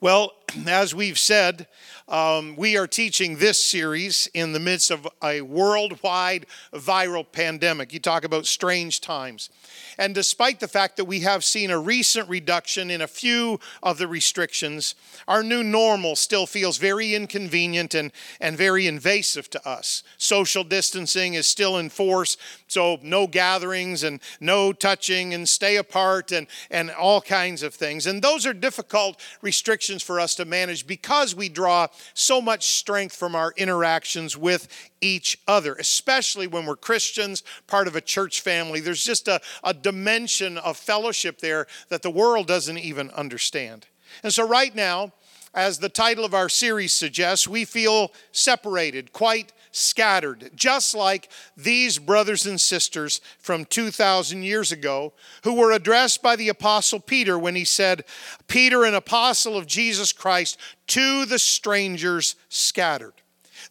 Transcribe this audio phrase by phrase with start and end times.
[0.00, 0.32] Well,
[0.66, 1.66] as we've said,
[2.08, 7.92] um, we are teaching this series in the midst of a worldwide viral pandemic.
[7.92, 9.48] You talk about strange times.
[9.96, 13.98] And despite the fact that we have seen a recent reduction in a few of
[13.98, 14.96] the restrictions,
[15.28, 18.10] our new normal still feels very inconvenient and,
[18.40, 20.02] and very invasive to us.
[20.18, 22.36] Social distancing is still in force,
[22.66, 28.06] so no gatherings and no touching and stay apart and, and all kinds of things.
[28.06, 33.14] And those are difficult restrictions for us to manage because we draw so much strength
[33.14, 34.68] from our interactions with
[35.00, 38.80] each other, especially when we're Christians, part of a church family.
[38.80, 43.86] There's just a, a dimension of fellowship there that the world doesn't even understand.
[44.22, 45.12] And so, right now,
[45.54, 51.98] as the title of our series suggests, we feel separated, quite scattered, just like these
[51.98, 55.12] brothers and sisters from 2,000 years ago
[55.44, 58.04] who were addressed by the Apostle Peter when he said,
[58.46, 63.14] Peter, an apostle of Jesus Christ, to the strangers scattered.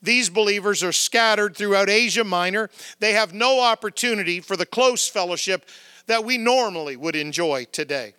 [0.02, 2.70] These believers are scattered throughout Asia Minor.
[3.00, 5.66] They have no opportunity for the close fellowship
[6.08, 8.14] that we normally would enjoy today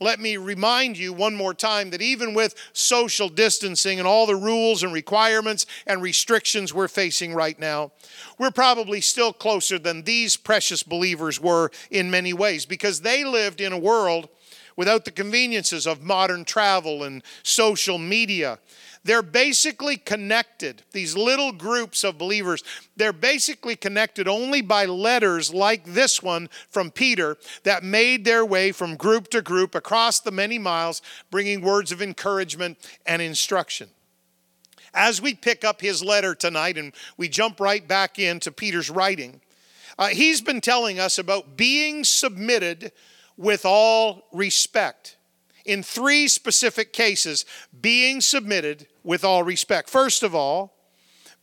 [0.00, 4.34] let me remind you one more time that even with social distancing and all the
[4.34, 7.92] rules and requirements and restrictions we're facing right now,
[8.38, 13.60] we're probably still closer than these precious believers were in many ways because they lived
[13.60, 14.30] in a world
[14.76, 18.58] without the conveniences of modern travel and social media
[19.02, 22.62] they're basically connected, these little groups of believers,
[22.96, 28.72] they're basically connected only by letters like this one from Peter that made their way
[28.72, 32.76] from group to group across the many miles, bringing words of encouragement
[33.06, 33.88] and instruction.
[34.92, 39.40] As we pick up his letter tonight and we jump right back into Peter's writing,
[39.98, 42.92] uh, he's been telling us about being submitted
[43.36, 45.16] with all respect
[45.64, 47.44] in three specific cases
[47.80, 49.88] being submitted with all respect.
[49.90, 50.74] First of all,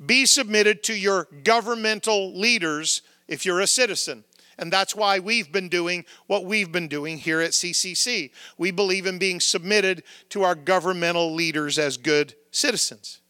[0.03, 4.23] be submitted to your governmental leaders if you're a citizen.
[4.59, 8.31] And that's why we've been doing what we've been doing here at CCC.
[8.57, 13.21] We believe in being submitted to our governmental leaders as good citizens.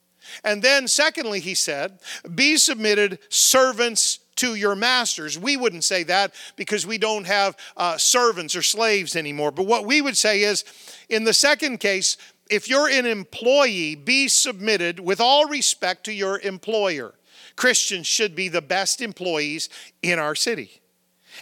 [0.44, 2.00] And then, secondly, he said,
[2.34, 5.38] be submitted servants to your masters.
[5.38, 9.52] We wouldn't say that because we don't have uh, servants or slaves anymore.
[9.52, 10.64] But what we would say is,
[11.10, 12.18] in the second case,
[12.50, 17.14] if you're an employee, be submitted with all respect to your employer.
[17.56, 19.70] Christians should be the best employees
[20.02, 20.82] in our city.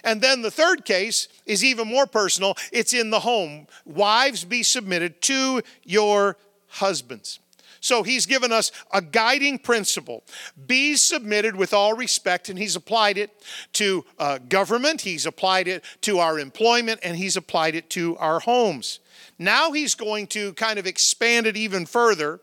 [0.03, 3.67] And then the third case is even more personal it's in the home.
[3.85, 7.39] Wives, be submitted to your husbands.
[7.85, 10.23] So he's given us a guiding principle
[10.65, 13.29] be submitted with all respect, and he's applied it
[13.73, 18.39] to uh, government, he's applied it to our employment, and he's applied it to our
[18.39, 19.01] homes.
[19.37, 22.39] Now he's going to kind of expand it even further,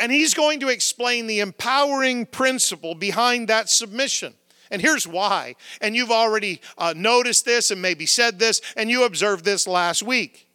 [0.00, 4.34] and he's going to explain the empowering principle behind that submission.
[4.72, 5.54] And here's why.
[5.80, 10.02] And you've already uh, noticed this and maybe said this, and you observed this last
[10.02, 10.48] week.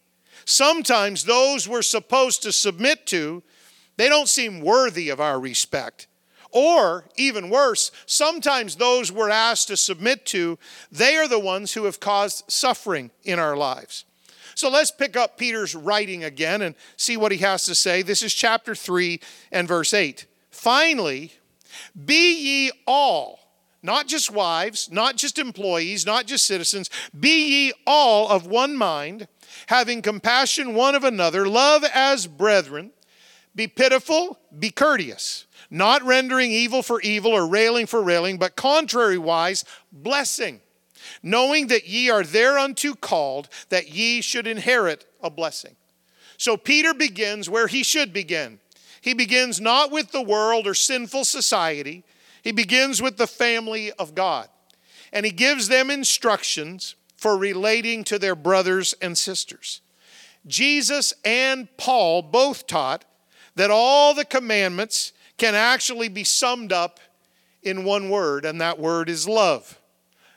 [0.43, 3.43] Sometimes those we're supposed to submit to
[3.99, 6.07] they don't seem worthy of our respect.
[6.51, 10.57] Or, even worse, sometimes those we're asked to submit to,
[10.89, 14.05] they are the ones who have caused suffering in our lives.
[14.55, 18.01] So let's pick up Peter's writing again and see what he has to say.
[18.01, 19.19] This is chapter 3
[19.51, 20.27] and verse 8.
[20.49, 21.33] Finally,
[22.05, 23.51] be ye all,
[23.83, 26.89] not just wives, not just employees, not just citizens,
[27.19, 29.27] be ye all of one mind,
[29.67, 32.93] having compassion one of another, love as brethren
[33.55, 39.63] be pitiful, be courteous, not rendering evil for evil or railing for railing, but contrariwise,
[39.91, 40.61] blessing,
[41.23, 45.75] knowing that ye are thereunto called, that ye should inherit a blessing.
[46.37, 48.59] So Peter begins where he should begin.
[49.01, 52.03] He begins not with the world or sinful society,
[52.41, 54.47] he begins with the family of God.
[55.11, 59.81] And he gives them instructions for relating to their brothers and sisters.
[60.47, 63.03] Jesus and Paul both taught
[63.59, 66.97] that all the commandments can actually be summed up
[67.61, 69.77] in one word, and that word is love.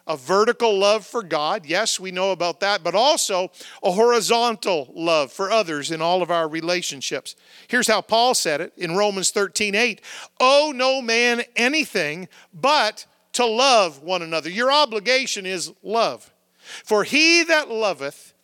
[0.09, 5.33] A vertical love for God, yes, we know about that, but also a horizontal love
[5.33, 7.37] for others in all of our relationships.
[7.69, 10.01] Here's how Paul said it in Romans 13 8
[10.41, 14.51] Owe no man anything but to love one another.
[14.51, 16.33] Your obligation is love.
[16.59, 18.35] For he that loveth,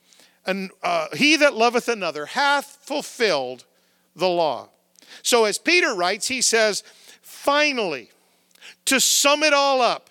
[0.46, 3.64] and uh, he that loveth another hath fulfilled
[4.18, 4.68] the law.
[5.22, 6.82] So, as Peter writes, he says,
[7.22, 8.10] finally,
[8.84, 10.10] to sum it all up,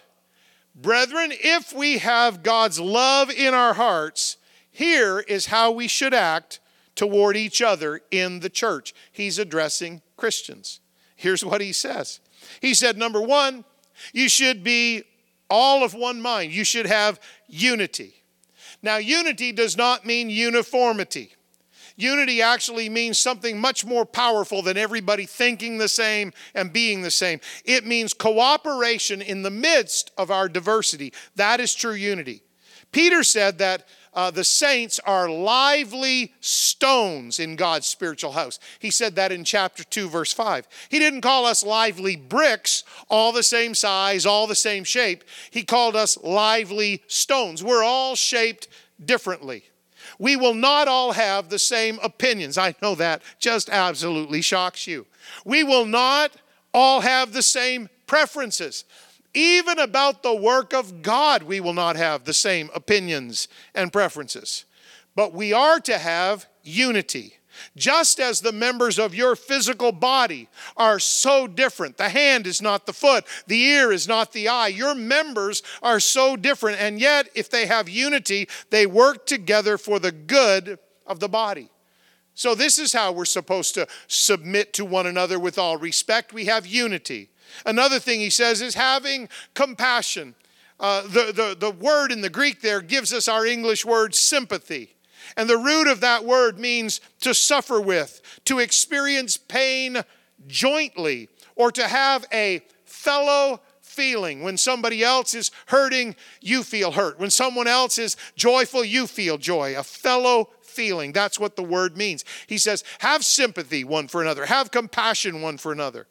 [0.75, 4.37] brethren, if we have God's love in our hearts,
[4.71, 6.59] here is how we should act
[6.95, 8.93] toward each other in the church.
[9.11, 10.79] He's addressing Christians.
[11.15, 12.19] Here's what he says
[12.61, 13.65] He said, number one,
[14.13, 15.03] you should be
[15.49, 18.23] all of one mind, you should have unity.
[18.81, 21.33] Now, unity does not mean uniformity.
[21.97, 27.11] Unity actually means something much more powerful than everybody thinking the same and being the
[27.11, 27.41] same.
[27.65, 31.11] It means cooperation in the midst of our diversity.
[31.35, 32.43] That is true unity.
[32.91, 38.59] Peter said that uh, the saints are lively stones in God's spiritual house.
[38.79, 40.67] He said that in chapter 2, verse 5.
[40.89, 45.23] He didn't call us lively bricks, all the same size, all the same shape.
[45.51, 47.63] He called us lively stones.
[47.63, 48.67] We're all shaped
[49.03, 49.65] differently.
[50.19, 52.57] We will not all have the same opinions.
[52.57, 55.05] I know that just absolutely shocks you.
[55.45, 56.31] We will not
[56.73, 58.85] all have the same preferences.
[59.33, 64.65] Even about the work of God, we will not have the same opinions and preferences.
[65.15, 67.36] But we are to have unity.
[67.75, 72.85] Just as the members of your physical body are so different, the hand is not
[72.85, 74.67] the foot, the ear is not the eye.
[74.67, 79.99] Your members are so different, and yet, if they have unity, they work together for
[79.99, 81.69] the good of the body.
[82.33, 86.33] So, this is how we're supposed to submit to one another with all respect.
[86.33, 87.29] We have unity.
[87.65, 90.35] Another thing he says is having compassion.
[90.79, 94.96] Uh, the, the, the word in the Greek there gives us our English word sympathy.
[95.35, 100.03] And the root of that word means to suffer with, to experience pain
[100.47, 104.43] jointly, or to have a fellow feeling.
[104.43, 107.19] When somebody else is hurting, you feel hurt.
[107.19, 109.75] When someone else is joyful, you feel joy.
[109.77, 111.11] A fellow feeling.
[111.11, 112.23] That's what the word means.
[112.45, 116.05] He says, have sympathy one for another, have compassion one for another.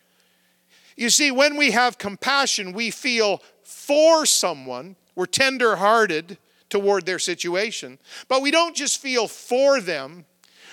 [0.96, 7.18] You see, when we have compassion, we feel for someone, we're tender hearted toward their
[7.18, 7.98] situation,
[8.28, 10.24] but we don't just feel for them,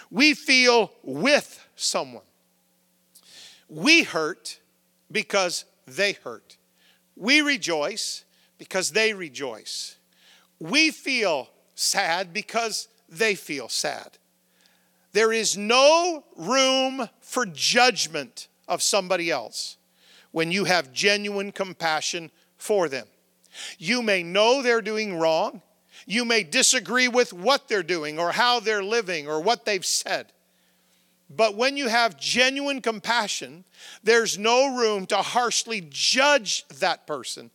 [0.10, 2.24] we feel with someone.
[3.70, 4.60] We hurt
[5.12, 6.58] because they hurt.
[7.16, 8.24] We rejoice
[8.58, 9.98] because they rejoice.
[10.60, 14.18] We feel sad because they feel sad.
[15.12, 19.78] There is no room for judgment of somebody else
[20.32, 23.08] when you have genuine compassion for them.
[23.78, 25.62] You may know they're doing wrong.
[26.06, 30.32] You may disagree with what they're doing or how they're living or what they've said.
[31.30, 33.64] But when you have genuine compassion,
[34.04, 37.50] there's no room to harshly judge that person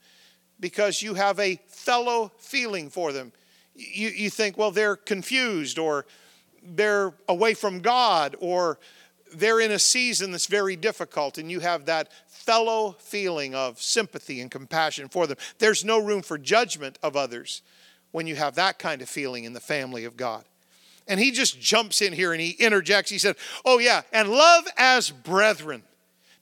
[0.59, 3.33] because you have a fellow feeling for them.
[3.75, 6.06] You, you think, well, they're confused or
[6.62, 8.79] they're away from God or
[9.35, 14.41] they're in a season that's very difficult, and you have that fellow feeling of sympathy
[14.41, 15.37] and compassion for them.
[15.59, 17.62] There's no room for judgment of others
[18.12, 20.44] when you have that kind of feeling in the family of God.
[21.06, 23.10] And he just jumps in here and he interjects.
[23.10, 25.82] He said, Oh, yeah, and love as brethren.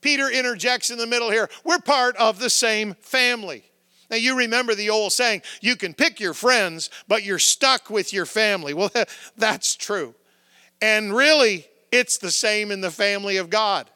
[0.01, 1.49] Peter interjects in the middle here.
[1.63, 3.63] We're part of the same family.
[4.09, 8.13] Now, you remember the old saying, you can pick your friends, but you're stuck with
[8.13, 8.73] your family.
[8.73, 8.91] Well,
[9.37, 10.15] that's true.
[10.81, 13.89] And really, it's the same in the family of God.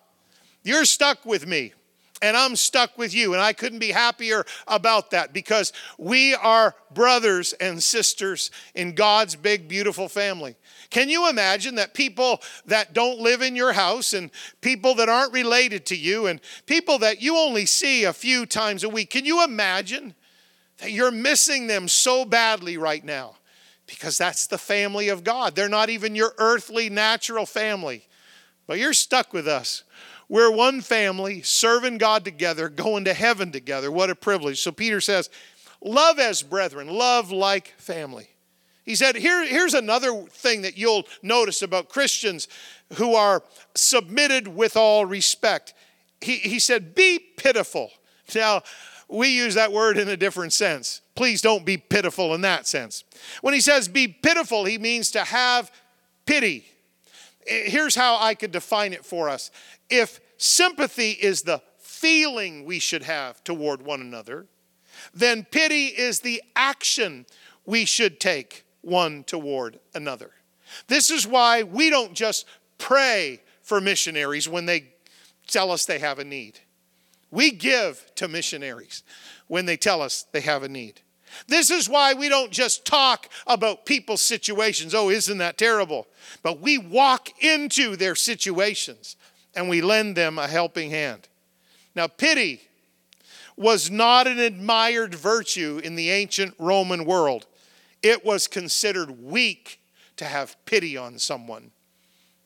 [0.64, 1.74] You're stuck with me,
[2.22, 6.76] and I'm stuck with you, and I couldn't be happier about that because we are
[6.94, 10.56] brothers and sisters in God's big, beautiful family.
[10.90, 14.30] Can you imagine that people that don't live in your house and
[14.62, 18.84] people that aren't related to you and people that you only see a few times
[18.84, 20.16] a week, can you imagine
[20.78, 23.36] that you're missing them so badly right now?
[23.92, 25.54] because that's the family of God.
[25.54, 28.08] They're not even your earthly, natural family,
[28.66, 29.84] but you're stuck with us.
[30.32, 33.92] We're one family, serving God together, going to heaven together.
[33.92, 34.62] What a privilege.
[34.62, 35.30] So Peter says,
[35.84, 38.30] Love as brethren, love like family.
[38.86, 42.48] He said, Here, Here's another thing that you'll notice about Christians
[42.94, 43.44] who are
[43.76, 45.74] submitted with all respect.
[46.22, 47.92] He, he said, Be pitiful.
[48.34, 48.62] Now,
[49.10, 51.02] we use that word in a different sense.
[51.14, 53.04] Please don't be pitiful in that sense.
[53.42, 55.70] When he says be pitiful, he means to have
[56.26, 56.68] pity.
[57.48, 59.52] Eh, here's how I could define it for us.
[59.90, 64.48] If sympathy is the feeling we should have toward one another,
[65.14, 67.26] then pity is the action
[67.66, 70.32] we should take one toward another.
[70.88, 72.46] This is why we don't just
[72.78, 74.94] pray for missionaries when they
[75.48, 76.60] tell us they have a need.
[77.30, 79.04] We give to missionaries
[79.48, 81.02] when they tell us they have a need.
[81.48, 84.94] This is why we don't just talk about people's situations.
[84.94, 86.08] Oh, isn't that terrible?
[86.44, 89.16] But we walk into their situations
[89.56, 91.28] and we lend them a helping hand.
[91.96, 92.62] Now, pity
[93.58, 97.46] was not an admired virtue in the ancient Roman world,
[98.02, 99.80] it was considered weak
[100.18, 101.72] to have pity on someone.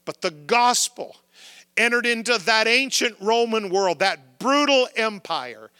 [0.04, 1.15] But the gospel
[1.77, 5.72] entered into that ancient Roman world, that brutal empire,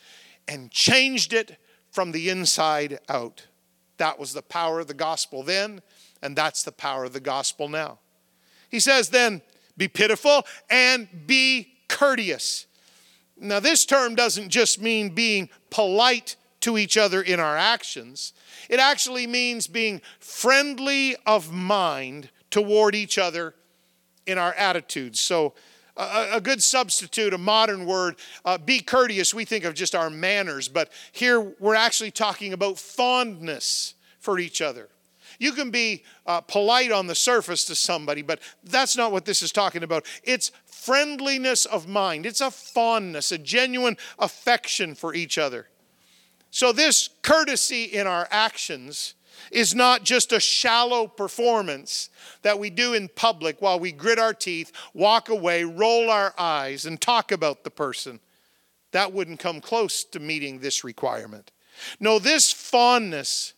[0.48, 1.58] and changed it
[1.96, 3.48] from the inside out.
[3.98, 5.82] That was the power of the gospel then,
[6.22, 8.00] and that's the power of the gospel now.
[8.70, 9.42] He says then,
[9.78, 12.68] be pitiful and be courteous.
[13.38, 18.34] Now, this term doesn't just mean being polite to each other in our actions,
[18.70, 23.54] it actually means being friendly of mind toward each other
[24.26, 25.22] in our attitudes.
[25.22, 25.54] So,
[25.98, 30.10] a, a good substitute, a modern word, uh, be courteous, we think of just our
[30.10, 34.90] manners, but here we're actually talking about fondness for each other.
[35.40, 39.42] You can be uh, polite on the surface to somebody, but that's not what this
[39.42, 40.06] is talking about.
[40.24, 45.68] It's friendliness of mind, it's a fondness, a genuine affection for each other.
[46.52, 49.16] So, this courtesy in our actions
[49.52, 52.10] is not just a shallow performance
[52.42, 56.86] that we do in public while we grit our teeth, walk away, roll our eyes,
[56.86, 58.20] and talk about the person.
[58.92, 61.52] That wouldn't come close to meeting this requirement.
[62.00, 63.54] No, this fondness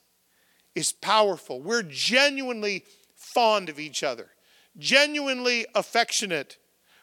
[0.75, 1.61] is powerful.
[1.61, 2.83] We're genuinely
[3.15, 4.29] fond of each other,
[4.77, 6.57] genuinely affectionate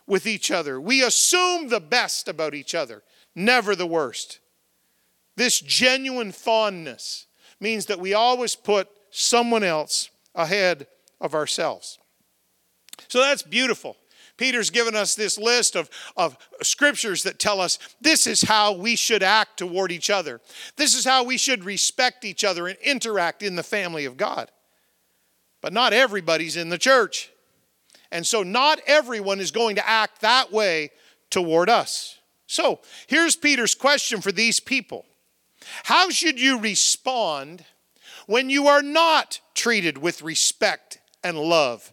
[0.07, 0.81] with each other.
[0.81, 3.03] We assume the best about each other,
[3.35, 4.41] never the worst.
[5.37, 7.27] This genuine fondness
[7.61, 10.87] means that we always put someone else ahead
[11.21, 11.99] of ourselves.
[13.09, 13.97] So that's beautiful.
[14.37, 18.97] Peter's given us this list of, of scriptures that tell us this is how we
[18.97, 20.41] should act toward each other.
[20.77, 24.51] This is how we should respect each other and interact in the family of God.
[25.61, 27.31] But not everybody's in the church.
[28.11, 30.91] And so not everyone is going to act that way
[31.31, 32.19] toward us.
[32.47, 35.07] So here's Peter's question for these people
[35.85, 37.65] How should you respond
[38.27, 41.93] when you are not treated with respect and love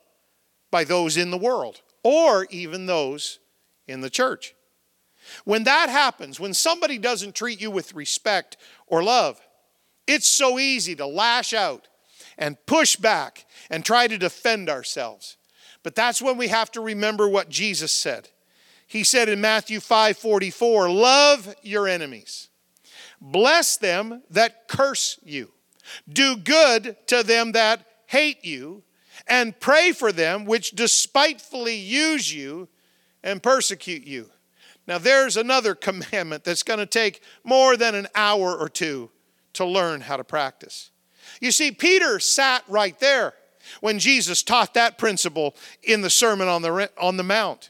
[0.69, 1.81] by those in the world?
[2.03, 3.39] or even those
[3.87, 4.55] in the church.
[5.45, 9.39] When that happens, when somebody doesn't treat you with respect or love,
[10.07, 11.87] it's so easy to lash out
[12.37, 15.37] and push back and try to defend ourselves.
[15.83, 18.29] But that's when we have to remember what Jesus said.
[18.87, 22.49] He said in Matthew 5:44, "Love your enemies.
[23.21, 25.51] Bless them that curse you.
[26.11, 28.83] Do good to them that hate you,
[29.27, 32.67] and pray for them which despitefully use you
[33.23, 34.29] and persecute you.
[34.87, 39.09] Now, there's another commandment that's going to take more than an hour or two
[39.53, 40.89] to learn how to practice.
[41.39, 43.33] You see, Peter sat right there
[43.79, 47.69] when Jesus taught that principle in the Sermon on the, on the Mount.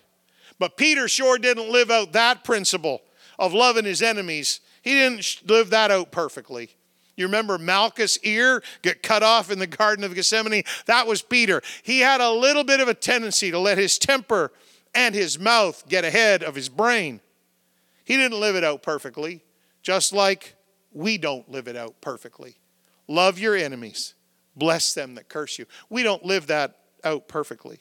[0.57, 3.01] But Peter sure didn't live out that principle
[3.37, 4.59] of loving his enemies.
[4.81, 6.71] He didn't live that out perfectly.
[7.15, 10.63] You remember Malchus' ear get cut off in the Garden of Gethsemane?
[10.85, 11.61] That was Peter.
[11.83, 14.51] He had a little bit of a tendency to let his temper
[14.95, 17.21] and his mouth get ahead of his brain.
[18.03, 19.43] He didn't live it out perfectly,
[19.81, 20.55] just like
[20.91, 22.57] we don't live it out perfectly.
[23.07, 24.15] Love your enemies,
[24.55, 25.65] bless them that curse you.
[25.89, 27.79] We don't live that out perfectly.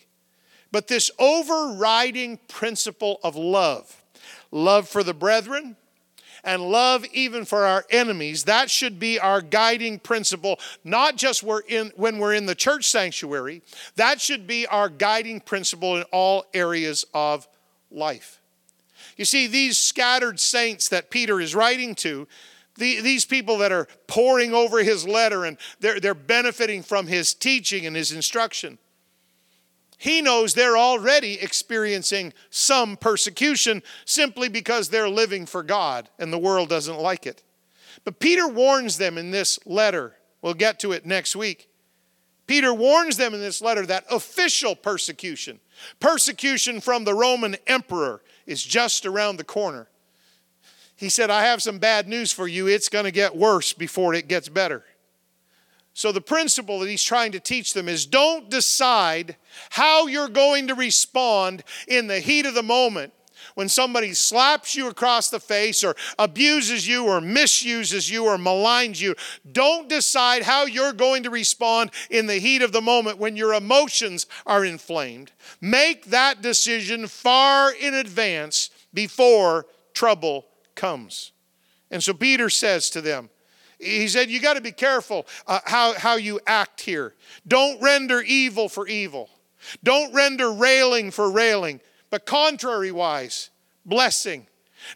[0.72, 4.04] But this overriding principle of love,
[4.50, 5.76] love for the brethren,
[6.44, 8.44] and love even for our enemies.
[8.44, 12.88] That should be our guiding principle, not just we're in, when we're in the church
[12.88, 13.62] sanctuary.
[13.96, 17.48] That should be our guiding principle in all areas of
[17.90, 18.40] life.
[19.16, 22.26] You see, these scattered saints that Peter is writing to,
[22.76, 27.34] the, these people that are poring over his letter and they're, they're benefiting from his
[27.34, 28.78] teaching and his instruction
[30.00, 36.38] he knows they're already experiencing some persecution simply because they're living for God and the
[36.38, 37.42] world doesn't like it.
[38.02, 40.14] But Peter warns them in this letter.
[40.40, 41.68] We'll get to it next week.
[42.46, 45.60] Peter warns them in this letter that official persecution,
[46.00, 49.86] persecution from the Roman emperor, is just around the corner.
[50.96, 52.66] He said, I have some bad news for you.
[52.66, 54.82] It's going to get worse before it gets better.
[55.92, 59.36] So, the principle that he's trying to teach them is don't decide
[59.70, 63.12] how you're going to respond in the heat of the moment
[63.54, 69.00] when somebody slaps you across the face or abuses you or misuses you or maligns
[69.00, 69.14] you.
[69.50, 73.54] Don't decide how you're going to respond in the heat of the moment when your
[73.54, 75.32] emotions are inflamed.
[75.60, 81.32] Make that decision far in advance before trouble comes.
[81.90, 83.30] And so Peter says to them,
[83.80, 87.14] he said, You got to be careful uh, how, how you act here.
[87.46, 89.30] Don't render evil for evil,
[89.82, 93.50] don't render railing for railing, but contrariwise,
[93.84, 94.46] blessing,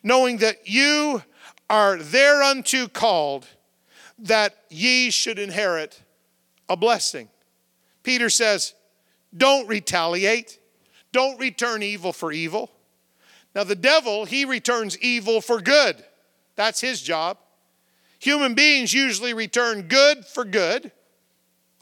[0.02, 1.22] knowing that you
[1.70, 3.46] are thereunto called,
[4.18, 6.02] that ye should inherit
[6.68, 7.28] a blessing.
[8.02, 8.74] Peter says,
[9.36, 10.58] Don't retaliate.
[11.12, 12.70] don't return evil for evil.
[13.54, 16.04] Now, the devil, he returns evil for good.
[16.56, 17.38] That's his job.
[18.24, 20.90] Human beings usually return good for good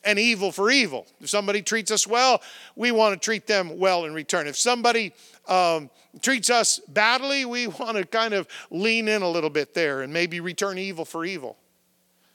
[0.03, 1.07] and evil for evil.
[1.21, 2.43] If somebody treats us well,
[2.75, 4.49] we want to treat them well in return.
[4.49, 5.13] If somebody
[5.47, 5.89] um,
[6.21, 10.13] treats us badly, we want to kind of lean in a little bit there and
[10.13, 11.59] maybe return evil for evil.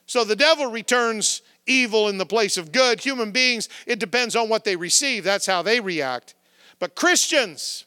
[0.06, 3.00] So the devil returns evil in the place of good.
[3.00, 6.34] Human beings, it depends on what they receive, that's how they react.
[6.78, 7.84] But Christians,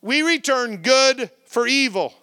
[0.00, 2.14] we return good for evil.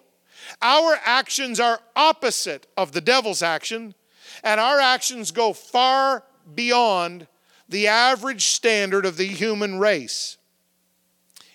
[0.60, 3.94] Our actions are opposite of the devil's action,
[4.42, 6.24] and our actions go far
[6.54, 7.26] beyond
[7.68, 10.36] the average standard of the human race.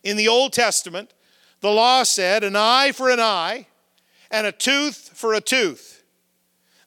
[0.03, 1.13] In the Old Testament,
[1.61, 3.67] the law said, an eye for an eye
[4.29, 6.03] and a tooth for a tooth.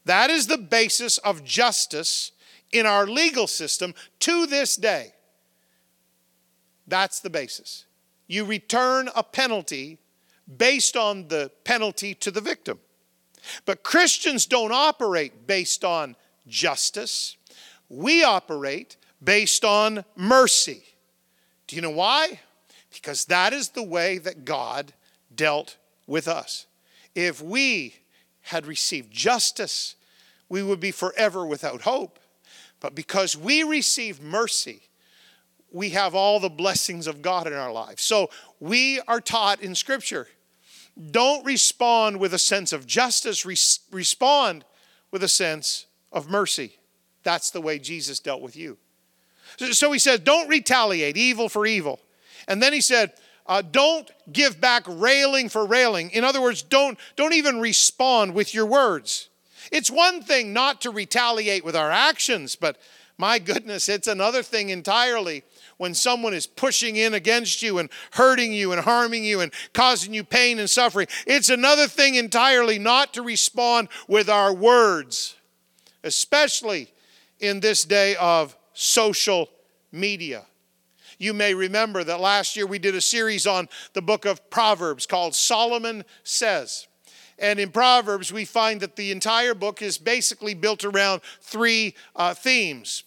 [0.05, 2.33] That is the basis of justice
[2.73, 5.15] in our legal system to this day.
[6.87, 7.87] That's the basis.
[8.27, 9.99] You return a penalty
[10.57, 12.79] based on the penalty to the victim.
[13.65, 17.37] But Christians don't operate based on justice,
[17.89, 20.83] we operate based on mercy.
[21.67, 22.41] Do you know why?
[22.93, 24.93] Because that is the way that God
[25.35, 25.77] dealt
[26.07, 26.67] with us.
[27.15, 27.97] If we
[28.43, 29.97] had received justice,
[30.49, 32.19] we would be forever without hope.
[32.81, 34.83] But because we received mercy,
[35.73, 38.03] we have all the blessings of God in our lives.
[38.03, 40.29] So we are taught in Scripture
[41.11, 43.45] don't respond with a sense of justice,
[43.91, 44.65] respond
[45.11, 46.79] with a sense of mercy.
[47.23, 48.79] That's the way Jesus dealt with you.
[49.73, 52.01] So he says, don't retaliate evil for evil.
[52.49, 53.13] And then he said,
[53.47, 56.11] uh, don't give back railing for railing.
[56.11, 59.29] In other words, don't, don't even respond with your words.
[59.71, 62.79] It's one thing not to retaliate with our actions, but
[63.19, 65.43] my goodness, it's another thing entirely
[65.79, 70.15] when someone is pushing in against you and hurting you and harming you and causing
[70.15, 71.07] you pain and suffering.
[71.27, 75.37] It's another thing entirely not to respond with our words,
[76.03, 76.93] especially
[77.41, 79.51] in this day of social
[79.93, 80.45] media.
[81.19, 85.07] You may remember that last year we did a series on the book of Proverbs
[85.07, 86.87] called Solomon Says.
[87.39, 92.35] And in Proverbs, we find that the entire book is basically built around three uh,
[92.35, 93.05] themes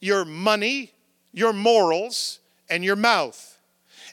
[0.00, 0.92] your money,
[1.32, 3.58] your morals, and your mouth.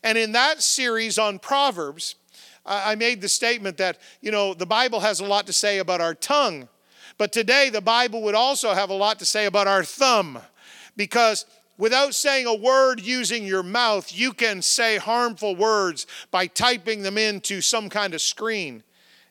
[0.04, 2.16] And in that series on Proverbs,
[2.66, 6.02] I made the statement that, you know, the Bible has a lot to say about
[6.02, 6.68] our tongue,
[7.18, 10.40] but today the Bible would also have a lot to say about our thumb
[10.96, 11.46] because
[11.78, 17.18] without saying a word using your mouth, you can say harmful words by typing them
[17.18, 18.84] into some kind of screen.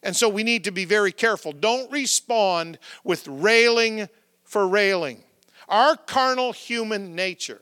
[0.03, 1.53] And so we need to be very careful.
[1.53, 4.09] Don't respond with railing
[4.45, 5.23] for railing.
[5.69, 7.61] Our carnal human nature,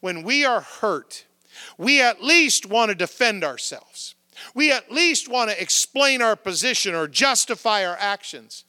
[0.00, 1.26] when we are hurt,
[1.76, 4.14] we at least want to defend ourselves.
[4.54, 8.64] We at least want to explain our position or justify our actions.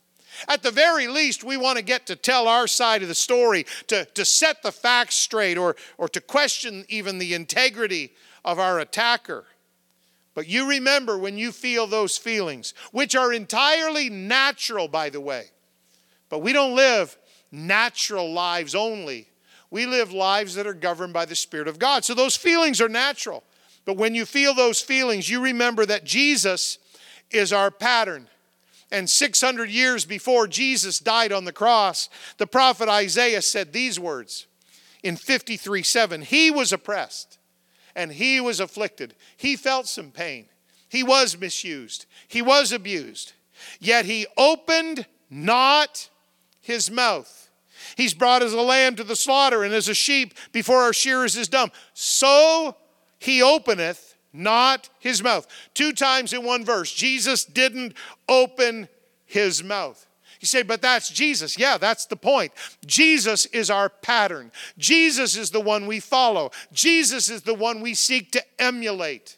[0.47, 3.65] At the very least, we want to get to tell our side of the story,
[3.87, 8.13] to, to set the facts straight, or, or to question even the integrity
[8.45, 9.45] of our attacker.
[10.33, 15.47] But you remember when you feel those feelings, which are entirely natural, by the way.
[16.29, 17.17] But we don't live
[17.51, 19.27] natural lives only.
[19.71, 22.03] We live lives that are governed by the Spirit of God.
[22.03, 23.43] So those feelings are natural.
[23.85, 26.79] But when you feel those feelings, you remember that Jesus
[27.31, 28.27] is our pattern.
[28.91, 34.47] And 600 years before Jesus died on the cross, the prophet Isaiah said these words
[35.03, 37.37] in 53 7 He was oppressed
[37.95, 39.13] and he was afflicted.
[39.37, 40.45] He felt some pain.
[40.87, 42.05] He was misused.
[42.27, 43.33] He was abused.
[43.79, 46.09] Yet he opened not
[46.61, 47.38] his mouth.
[47.99, 51.35] He's brought as a lamb to the slaughter and as a sheep before our shearers
[51.35, 51.69] is dumb.
[51.93, 52.77] So
[53.17, 55.45] he openeth not his mouth.
[55.73, 57.93] Two times in one verse, Jesus didn't
[58.29, 58.87] open
[59.25, 60.07] his mouth.
[60.39, 61.59] You say, but that's Jesus.
[61.59, 62.53] Yeah, that's the point.
[62.85, 64.53] Jesus is our pattern.
[64.77, 66.51] Jesus is the one we follow.
[66.71, 69.35] Jesus is the one we seek to emulate.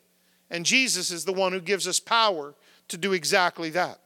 [0.52, 2.54] And Jesus is the one who gives us power
[2.90, 4.01] to do exactly that.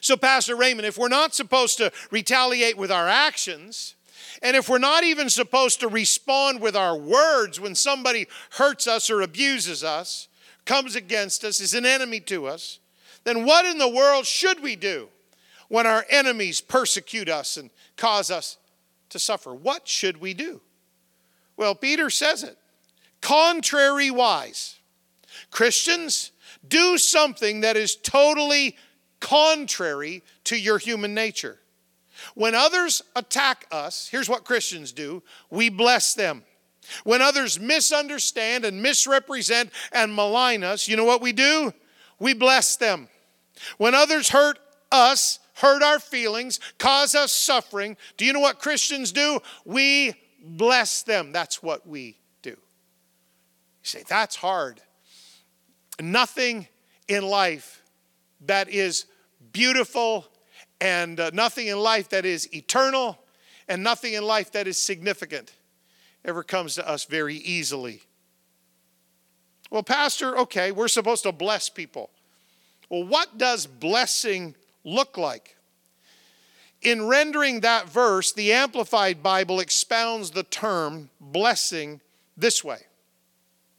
[0.00, 3.94] So, Pastor Raymond, if we're not supposed to retaliate with our actions,
[4.42, 9.10] and if we're not even supposed to respond with our words when somebody hurts us
[9.10, 10.28] or abuses us,
[10.64, 12.78] comes against us, is an enemy to us,
[13.24, 15.08] then what in the world should we do
[15.68, 18.58] when our enemies persecute us and cause us
[19.10, 19.52] to suffer?
[19.52, 20.60] What should we do?
[21.56, 22.56] Well, Peter says it
[23.20, 24.76] contrariwise.
[25.50, 26.30] Christians,
[26.66, 28.76] do something that is totally
[29.20, 31.58] contrary to your human nature.
[32.34, 36.42] When others attack us, here's what Christians do we bless them.
[37.04, 41.72] When others misunderstand and misrepresent and malign us, you know what we do?
[42.18, 43.08] We bless them.
[43.76, 44.58] When others hurt
[44.90, 49.40] us, hurt our feelings, cause us suffering, do you know what Christians do?
[49.64, 51.32] We bless them.
[51.32, 52.50] That's what we do.
[52.50, 52.56] You
[53.82, 54.80] say, that's hard.
[56.00, 56.68] Nothing
[57.06, 57.82] in life
[58.46, 59.06] that is
[59.52, 60.26] beautiful
[60.80, 63.18] and uh, nothing in life that is eternal
[63.68, 65.52] and nothing in life that is significant
[66.24, 68.02] ever comes to us very easily.
[69.70, 72.10] Well, Pastor, okay, we're supposed to bless people.
[72.88, 75.56] Well, what does blessing look like?
[76.80, 82.00] In rendering that verse, the Amplified Bible expounds the term blessing
[82.36, 82.86] this way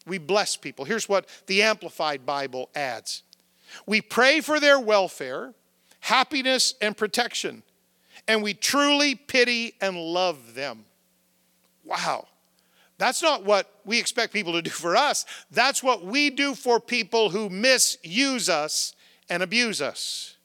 [0.05, 0.85] We bless people.
[0.85, 3.23] Here's what the Amplified Bible adds
[3.85, 5.53] We pray for their welfare,
[6.01, 7.63] happiness, and protection,
[8.27, 10.85] and we truly pity and love them.
[11.83, 12.27] Wow.
[12.97, 15.25] That's not what we expect people to do for us.
[15.49, 18.93] That's what we do for people who misuse us
[19.29, 20.35] and abuse us.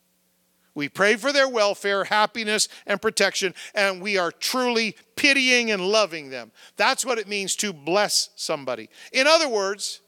[0.75, 6.31] We pray for their welfare, happiness, and protection, and we are truly pitying and loving
[6.31, 6.53] them.
[6.77, 8.89] That's what it means to bless somebody.
[9.13, 10.01] In other words,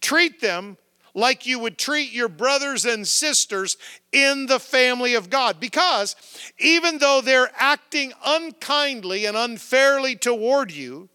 [0.00, 0.78] treat them
[1.14, 3.76] like you would treat your brothers and sisters
[4.12, 5.60] in the family of God.
[5.60, 6.16] Because
[6.58, 11.08] even though they're acting unkindly and unfairly toward you,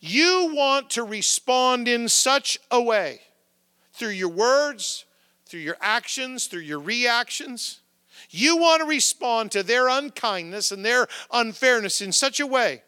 [0.00, 3.20] you want to respond in such a way
[3.92, 5.04] through your words,
[5.46, 7.80] through your actions, through your reactions.
[8.30, 12.82] You want to respond to their unkindness and their unfairness in such a way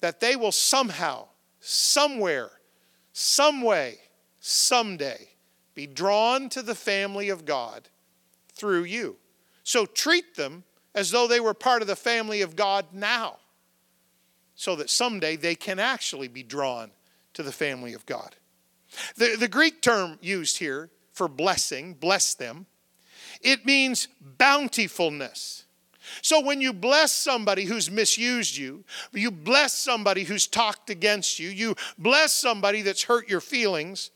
[0.00, 1.26] that they will somehow,
[1.60, 2.50] somewhere,
[3.12, 3.98] some way,
[4.46, 5.28] someday
[5.74, 7.88] be drawn to the family of God
[8.52, 9.16] through you.
[9.64, 10.62] So treat them
[10.94, 13.36] as though they were part of the family of God now,
[14.54, 16.90] so that someday they can actually be drawn
[17.34, 18.36] to the family of God.
[19.16, 22.66] The, the Greek term used here for blessing, bless them,
[23.42, 25.64] it means bountifulness.
[26.22, 31.48] So when you bless somebody who's misused you, you bless somebody who's talked against you,
[31.48, 34.12] you bless somebody that's hurt your feelings,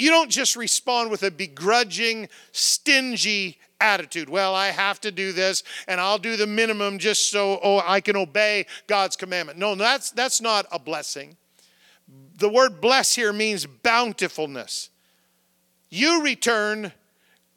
[0.00, 4.28] you don't just respond with a begrudging, stingy attitude.
[4.28, 8.00] Well, I have to do this and I'll do the minimum just so oh, I
[8.00, 9.58] can obey God's commandment.
[9.58, 11.36] No, that's that's not a blessing.
[12.38, 14.90] The word bless here means bountifulness.
[15.88, 16.92] You return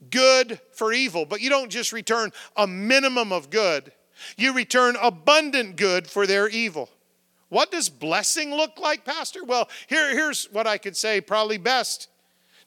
[0.10, 3.92] good for evil, but you don't just return a minimum of good,
[4.38, 6.90] you return abundant good for their evil.
[7.50, 9.44] What does blessing look like, Pastor?
[9.44, 12.10] Well, here, here's what I could say probably best.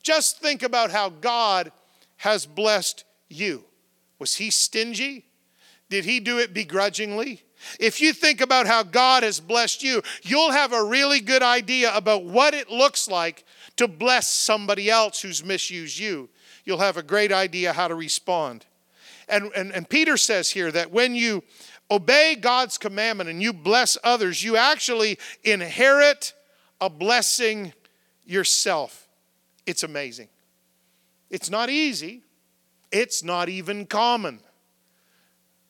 [0.06, 1.72] Just think about how God
[2.18, 3.64] has blessed you.
[4.20, 5.24] Was he stingy?
[5.90, 7.42] Did he do it begrudgingly?
[7.80, 11.92] If you think about how God has blessed you, you'll have a really good idea
[11.92, 13.42] about what it looks like
[13.78, 16.28] to bless somebody else who's misused you.
[16.64, 18.64] You'll have a great idea how to respond.
[19.28, 21.42] And, and, and Peter says here that when you
[21.90, 26.32] obey God's commandment and you bless others, you actually inherit
[26.80, 27.72] a blessing
[28.24, 29.05] yourself.
[29.66, 30.28] It's amazing.
[31.28, 32.22] It's not easy,
[32.92, 34.40] it's not even common.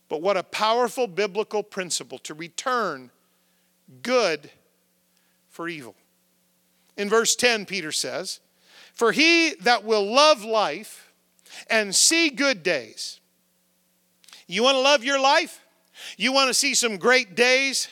[0.08, 3.10] But what a powerful biblical principle to return
[4.02, 4.50] good
[5.48, 5.96] for evil.
[6.96, 8.40] In verse 10, Peter says,
[8.94, 11.12] For he that will love life
[11.68, 13.20] and see good days.
[14.46, 15.60] You want to love your life?
[16.16, 17.88] You want to see some great days?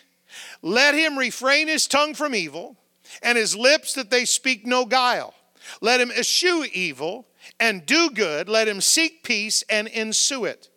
[0.62, 2.76] Let him refrain his tongue from evil
[3.22, 5.34] and his lips that they speak no guile.
[5.80, 7.26] Let him eschew evil
[7.58, 8.48] and do good.
[8.48, 10.68] Let him seek peace and ensue it.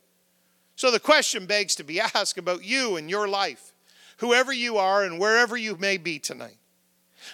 [0.75, 3.73] So the question begs to be asked about you and your life,
[4.17, 6.57] whoever you are and wherever you may be tonight.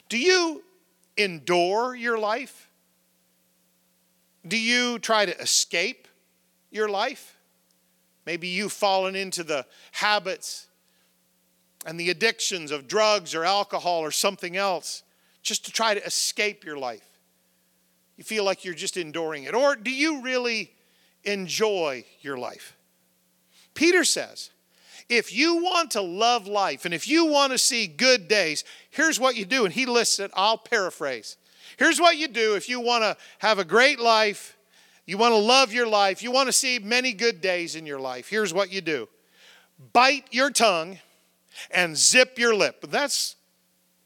[0.09, 0.63] Do you
[1.17, 2.69] endure your life?
[4.47, 6.07] Do you try to escape
[6.71, 7.37] your life?
[8.25, 10.67] Maybe you've fallen into the habits
[11.85, 15.03] and the addictions of drugs or alcohol or something else
[15.41, 17.12] just to try to escape your life.
[18.17, 19.55] You feel like you're just enduring it.
[19.55, 20.71] Or do you really
[21.23, 22.75] enjoy your life?
[23.73, 24.51] Peter says,
[25.09, 29.19] if you want to love life and if you want to see good days, here's
[29.19, 29.65] what you do.
[29.65, 31.37] And he lists it, I'll paraphrase.
[31.77, 34.57] Here's what you do if you want to have a great life,
[35.05, 37.99] you want to love your life, you want to see many good days in your
[37.99, 38.29] life.
[38.29, 39.09] Here's what you do
[39.91, 40.99] bite your tongue
[41.71, 42.85] and zip your lip.
[42.89, 43.35] That's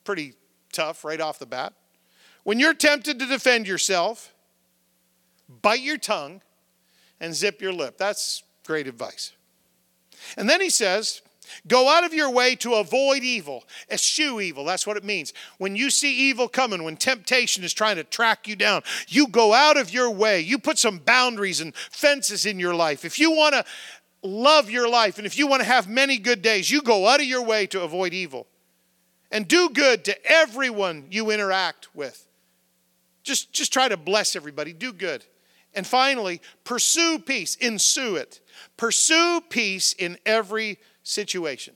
[0.03, 0.33] pretty
[0.71, 1.73] tough right off the bat.
[2.47, 4.33] When you're tempted to defend yourself,
[5.61, 6.39] bite your tongue
[7.19, 7.97] and zip your lip.
[7.97, 9.33] That's great advice.
[10.37, 11.21] And then he says,
[11.67, 14.63] Go out of your way to avoid evil, eschew evil.
[14.63, 15.33] That's what it means.
[15.57, 19.53] When you see evil coming, when temptation is trying to track you down, you go
[19.53, 20.39] out of your way.
[20.39, 23.03] You put some boundaries and fences in your life.
[23.03, 23.65] If you want to
[24.23, 27.19] love your life and if you want to have many good days, you go out
[27.19, 28.47] of your way to avoid evil
[29.31, 32.26] and do good to everyone you interact with.
[33.27, 35.25] Just, just try to bless everybody, do good.
[35.73, 38.39] And finally, pursue peace, ensue it.
[38.77, 41.73] Pursue peace in every situation.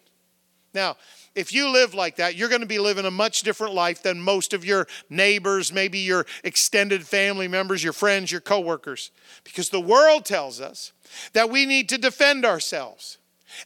[0.73, 0.95] Now,
[1.35, 4.21] if you live like that, you're going to be living a much different life than
[4.21, 9.11] most of your neighbors, maybe your extended family members, your friends, your coworkers.
[9.43, 10.93] Because the world tells us
[11.33, 13.17] that we need to defend ourselves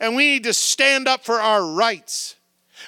[0.01, 2.35] and we need to stand up for our rights.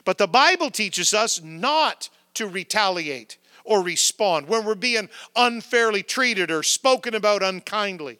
[0.06, 6.50] But the Bible teaches us not to retaliate or respond when we're being unfairly treated
[6.50, 8.18] or spoken about unkindly.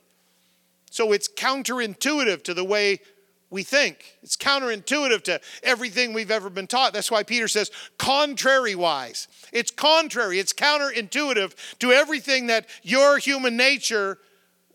[0.92, 3.00] So it's counterintuitive to the way
[3.50, 4.18] we think.
[4.22, 6.92] It's counterintuitive to everything we've ever been taught.
[6.92, 9.30] That's why Peter says, contrary wise.
[9.54, 14.18] It's contrary, it's counterintuitive to everything that your human nature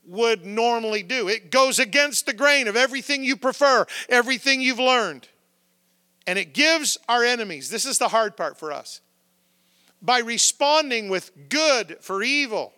[0.07, 1.29] would normally do.
[1.29, 5.29] It goes against the grain of everything you prefer, everything you've learned.
[6.27, 9.01] And it gives our enemies, this is the hard part for us,
[10.03, 12.73] by responding with good for evil.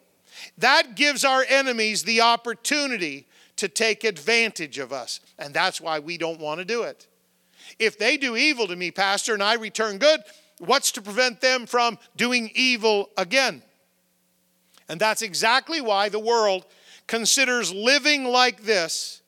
[0.59, 5.21] That gives our enemies the opportunity to take advantage of us.
[5.39, 7.09] And that's why we don't want to do it.
[7.79, 10.21] If they do evil to me, Pastor, and I return good,
[10.59, 13.63] what's to prevent them from doing evil again?
[14.89, 16.67] And that's exactly why the world
[17.07, 19.23] considers living like this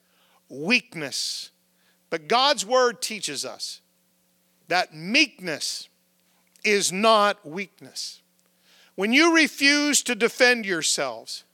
[0.49, 1.51] weakness.
[2.11, 3.81] But God's word teaches us
[4.69, 5.89] that meekness
[6.67, 8.21] is not weakness.
[8.97, 11.45] When you refuse to defend yourselves,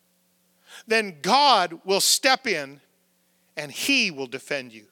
[0.86, 2.80] then God will step in
[3.56, 4.86] and He will defend you.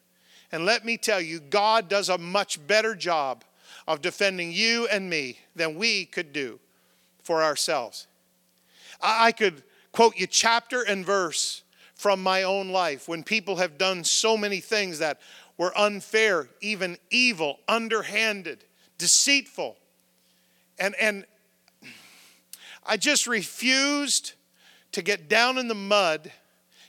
[0.53, 3.45] And let me tell you, God does a much better job
[3.87, 6.59] of defending you and me than we could do
[7.23, 8.07] for ourselves.
[9.01, 11.63] I could quote you chapter and verse
[11.95, 15.21] from my own life when people have done so many things that
[15.57, 18.65] were unfair, even evil, underhanded,
[18.99, 19.77] deceitful.
[20.81, 21.27] And, and
[22.85, 24.33] I just refused
[24.93, 26.33] to get down in the mud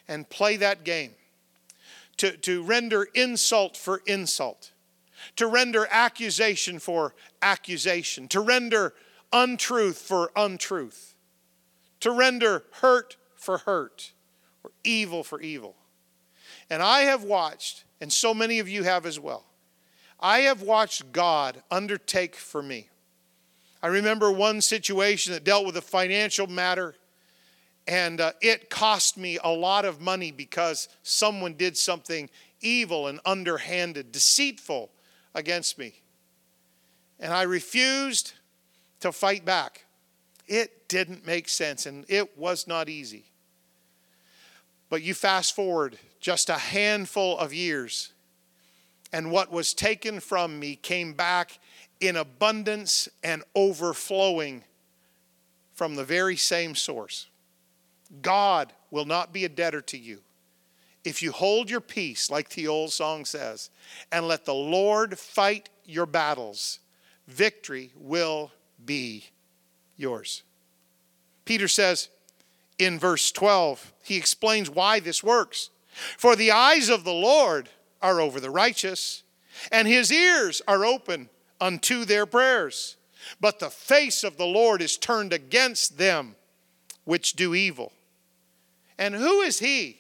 [0.08, 1.12] and play that game,
[2.17, 4.71] to, to render insult for insult,
[5.36, 8.93] to render accusation for accusation, to render
[9.34, 11.13] untruth for untruth,
[11.99, 14.13] to render hurt for hurt,
[14.63, 15.75] or evil for evil.
[16.69, 19.45] And I have watched, and so many of you have as well,
[20.19, 22.90] I have watched God undertake for me.
[23.84, 26.96] I remember one situation that dealt with a financial matter
[27.88, 32.30] and uh, it cost me a lot of money because someone did something
[32.62, 34.91] evil and underhanded, deceitful
[35.34, 36.02] against me.
[37.20, 38.34] And I refused
[39.00, 39.86] to fight back.
[40.48, 43.26] It didn't make sense and it was not easy.
[44.89, 48.12] But you fast forward just a handful of years,
[49.13, 51.60] and what was taken from me came back
[52.01, 54.63] in abundance and overflowing
[55.73, 57.27] from the very same source.
[58.21, 60.19] God will not be a debtor to you.
[61.03, 63.69] If you hold your peace, like the old song says,
[64.11, 66.79] and let the Lord fight your battles,
[67.27, 68.51] victory will
[68.83, 69.25] be
[69.95, 70.43] yours.
[71.45, 72.09] Peter says
[72.77, 75.69] in verse 12, he explains why this works.
[76.17, 77.69] For the eyes of the Lord
[78.01, 79.23] are over the righteous,
[79.71, 81.29] and his ears are open
[81.62, 82.97] unto their prayers.
[83.39, 86.36] But the face of the Lord is turned against them
[87.06, 87.93] which do evil.
[88.97, 90.00] And who is he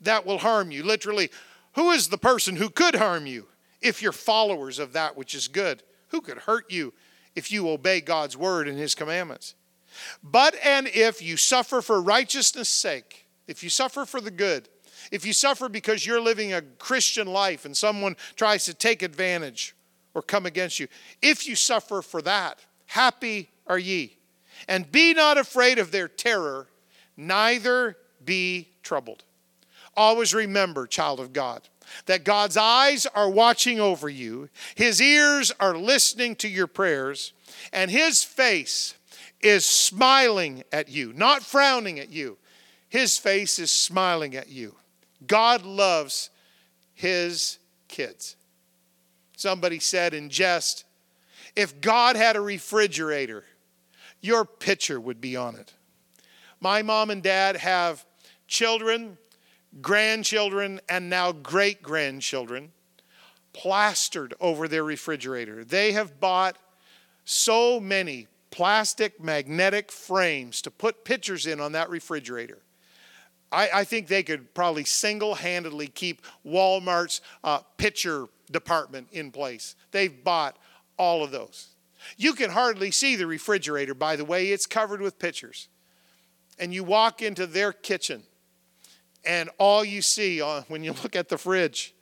[0.00, 0.82] that will harm you?
[0.82, 1.30] Literally,
[1.74, 3.46] who is the person who could harm you
[3.80, 5.82] if you're followers of that which is good?
[6.08, 6.92] Who could hurt you
[7.34, 9.54] if you obey God's word and his commandments?
[10.22, 14.68] But and if you suffer for righteousness' sake, if you suffer for the good,
[15.10, 19.74] if you suffer because you're living a Christian life and someone tries to take advantage
[20.14, 20.88] or come against you,
[21.20, 24.16] if you suffer for that, happy are ye.
[24.68, 26.68] And be not afraid of their terror,
[27.16, 29.24] neither be troubled.
[29.96, 31.68] Always remember, child of God,
[32.06, 37.32] that God's eyes are watching over you, His ears are listening to your prayers,
[37.72, 38.94] and His face
[39.40, 42.38] is smiling at you, not frowning at you.
[42.88, 44.74] His face is smiling at you.
[45.26, 46.30] God loves
[46.94, 48.36] His kids.
[49.42, 50.84] Somebody said in jest,
[51.56, 53.42] if God had a refrigerator,
[54.20, 55.74] your picture would be on it.
[56.60, 58.06] My mom and dad have
[58.46, 59.18] children,
[59.80, 62.70] grandchildren, and now great grandchildren.
[63.52, 65.64] plastered over their refrigerator.
[65.64, 66.56] They have bought
[67.24, 72.58] so many plastic magnetic frames to put pictures in on that refrigerator.
[73.50, 79.74] I, I think they could probably single handedly keep Walmart's uh, picture department in place.
[79.90, 80.56] They've bought
[80.96, 81.68] all of those.
[82.16, 85.68] You can hardly see the refrigerator, by the way, it's covered with pictures.
[86.58, 88.24] And you walk into their kitchen,
[89.24, 91.94] and all you see when you look at the fridge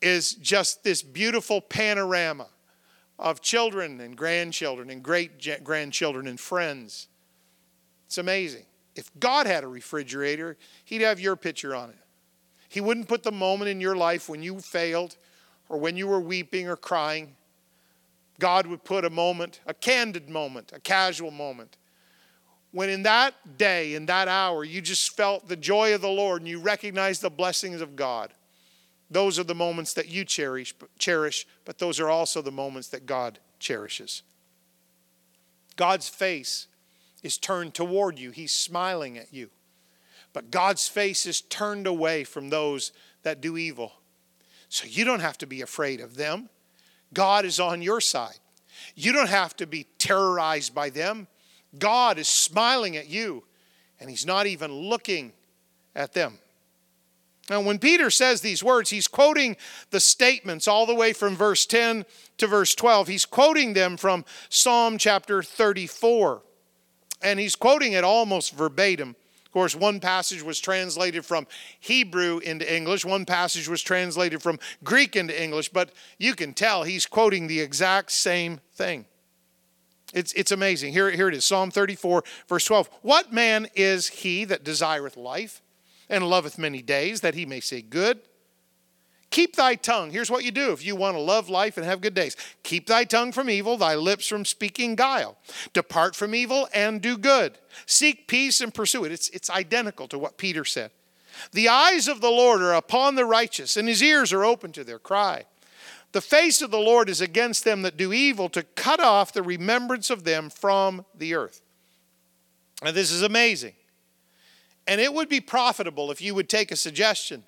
[0.00, 2.48] is just this beautiful panorama
[3.18, 7.08] of children and grandchildren and great grandchildren and friends.
[8.06, 8.64] It's amazing.
[8.96, 11.98] If God had a refrigerator, He'd have your picture on it.
[12.68, 15.16] He wouldn't put the moment in your life when you failed
[15.70, 17.36] or when you were weeping or crying.
[18.38, 21.76] God would put a moment, a candid moment, a casual moment.
[22.72, 26.42] When in that day, in that hour, you just felt the joy of the Lord
[26.42, 28.32] and you recognized the blessings of God.
[29.10, 33.06] Those are the moments that you cherish, cherish, but those are also the moments that
[33.06, 34.22] God cherishes.
[35.76, 36.66] God's face
[37.22, 39.50] is turned toward you, He's smiling at you.
[40.32, 43.99] But God's face is turned away from those that do evil.
[44.70, 46.48] So you don't have to be afraid of them.
[47.12, 48.38] God is on your side.
[48.94, 51.26] You don't have to be terrorized by them.
[51.78, 53.44] God is smiling at you,
[53.98, 55.32] and He's not even looking
[55.94, 56.38] at them.
[57.50, 59.56] Now, when Peter says these words, he's quoting
[59.90, 62.04] the statements all the way from verse 10
[62.38, 63.08] to verse 12.
[63.08, 66.42] He's quoting them from Psalm chapter 34,
[67.22, 69.16] and he's quoting it almost verbatim.
[69.50, 71.48] Of course, one passage was translated from
[71.80, 76.84] Hebrew into English, one passage was translated from Greek into English, but you can tell
[76.84, 79.06] he's quoting the exact same thing.
[80.14, 80.92] It's, it's amazing.
[80.92, 82.90] Here, here it is Psalm 34, verse 12.
[83.02, 85.62] What man is he that desireth life
[86.08, 88.20] and loveth many days, that he may say good?
[89.30, 90.10] Keep thy tongue.
[90.10, 92.36] Here's what you do if you want to love life and have good days.
[92.64, 95.36] Keep thy tongue from evil, thy lips from speaking guile.
[95.72, 97.58] Depart from evil and do good.
[97.86, 99.12] Seek peace and pursue it.
[99.12, 100.90] It's, it's identical to what Peter said.
[101.52, 104.82] The eyes of the Lord are upon the righteous, and his ears are open to
[104.82, 105.44] their cry.
[106.12, 109.44] The face of the Lord is against them that do evil, to cut off the
[109.44, 111.62] remembrance of them from the earth.
[112.82, 113.74] And this is amazing.
[114.88, 117.44] And it would be profitable if you would take a suggestion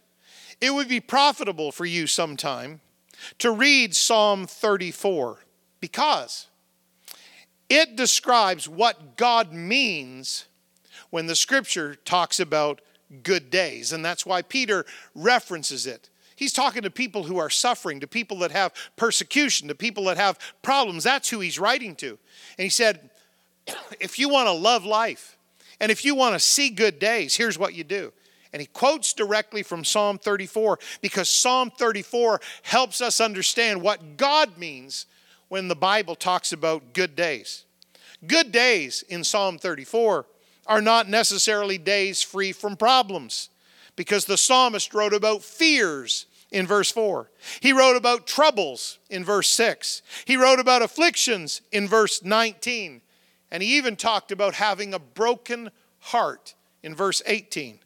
[0.63, 2.81] it would be profitable for you sometime
[3.41, 5.41] to read Psalm 34
[5.81, 6.47] because
[7.69, 10.47] it describes what God means
[11.11, 12.81] when the scripture talks about
[13.25, 13.93] good days.
[13.93, 16.09] And that's why Peter references it.
[16.37, 20.17] He's talking to people who are suffering, to people that have persecution, to people that
[20.17, 21.03] have problems.
[21.03, 22.19] That's who he's writing to.
[22.57, 23.11] And he said,
[24.01, 25.37] if you want to love life
[25.81, 28.13] and if you want to see good days, here's what you do
[28.53, 34.59] and he quotes directly from Psalm 34 because Psalm 34 helps us understand what God
[34.59, 35.07] means
[35.49, 37.65] when the Bible talks about good days.
[38.27, 40.27] Good days in Psalm 34
[40.67, 43.49] are not necessarily days free from problems
[43.97, 47.31] because the psalmist wrote about fears in verse 4.
[47.61, 50.03] He wrote about troubles in verse 6.
[50.25, 53.01] He wrote about afflictions in verse 19.
[53.51, 57.79] And he even talked about having a broken heart in verse 18.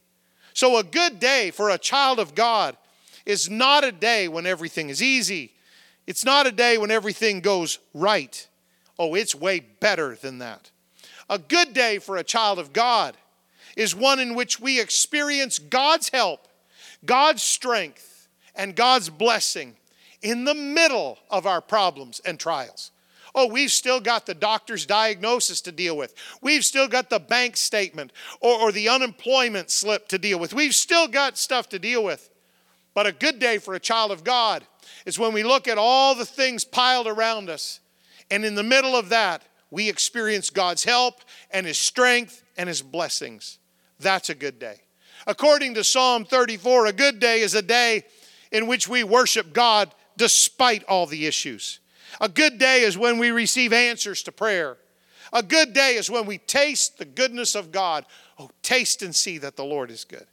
[0.56, 2.78] So, a good day for a child of God
[3.26, 5.52] is not a day when everything is easy.
[6.06, 8.48] It's not a day when everything goes right.
[8.98, 10.70] Oh, it's way better than that.
[11.28, 13.18] A good day for a child of God
[13.76, 16.48] is one in which we experience God's help,
[17.04, 19.76] God's strength, and God's blessing
[20.22, 22.92] in the middle of our problems and trials.
[23.38, 26.14] Oh, we've still got the doctor's diagnosis to deal with.
[26.40, 30.54] We've still got the bank statement or, or the unemployment slip to deal with.
[30.54, 32.30] We've still got stuff to deal with.
[32.94, 34.64] But a good day for a child of God
[35.04, 37.80] is when we look at all the things piled around us,
[38.30, 41.20] and in the middle of that, we experience God's help
[41.50, 43.58] and His strength and His blessings.
[44.00, 44.80] That's a good day.
[45.26, 48.04] According to Psalm 34, a good day is a day
[48.50, 51.80] in which we worship God despite all the issues.
[52.20, 54.78] A good day is when we receive answers to prayer.
[55.32, 58.06] A good day is when we taste the goodness of God.
[58.38, 60.26] Oh, taste and see that the Lord is good.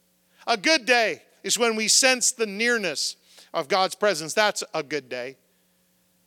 [0.46, 3.16] A good day is when we sense the nearness
[3.52, 4.34] of God's presence.
[4.34, 5.36] That's a good day.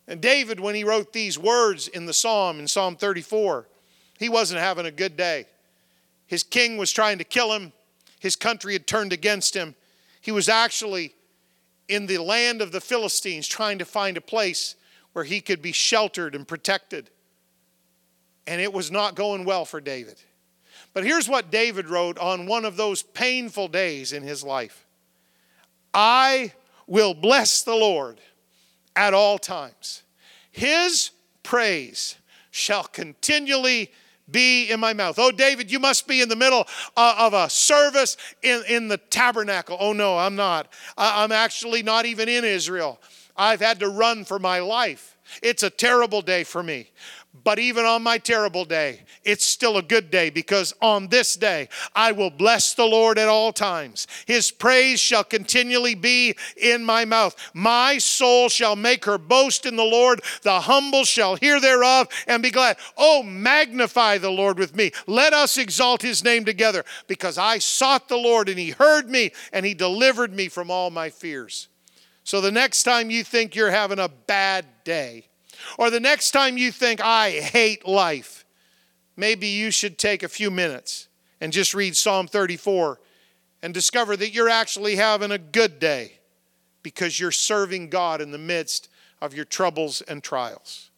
[0.07, 3.67] And David, when he wrote these words in the psalm, in Psalm 34,
[4.17, 5.45] he wasn't having a good day.
[6.27, 7.73] His king was trying to kill him,
[8.19, 9.75] his country had turned against him.
[10.21, 11.13] He was actually
[11.87, 14.75] in the land of the Philistines trying to find a place
[15.17, 17.09] where he could be sheltered and protected.
[18.45, 20.21] And it was not going well for David.
[20.93, 24.85] But here's what David wrote on one of those painful days in his life
[25.91, 26.53] I
[26.85, 28.21] will bless the Lord
[28.95, 30.03] at all times.
[30.51, 31.09] His
[31.41, 32.17] praise
[32.51, 33.89] shall continually
[34.29, 35.17] be in my mouth.
[35.17, 38.97] Oh, David, you must be in the middle uh, of a service in, in the
[38.97, 39.77] tabernacle.
[39.79, 40.71] Oh, no, I'm not.
[40.95, 42.99] I'm actually not even in Israel.
[43.37, 45.17] I've had to run for my life.
[45.41, 46.89] It's a terrible day for me.
[47.43, 51.69] But even on my terrible day, it's still a good day because on this day
[51.95, 54.07] I will bless the Lord at all times.
[54.25, 57.35] His praise shall continually be in my mouth.
[57.53, 60.21] My soul shall make her boast in the Lord.
[60.41, 62.77] The humble shall hear thereof and be glad.
[62.97, 64.91] Oh, magnify the Lord with me.
[65.05, 69.31] Let us exalt his name together because I sought the Lord and he heard me
[69.53, 71.67] and he delivered me from all my fears.
[72.27, 75.29] So the next time you think you're having a bad day,
[75.77, 78.43] or the next time you think, I hate life,
[79.15, 81.07] maybe you should take a few minutes
[81.39, 82.99] and just read Psalm 34
[83.63, 86.19] and discover that you're actually having a good day
[86.83, 88.89] because you're serving God in the midst
[89.21, 90.91] of your troubles and trials.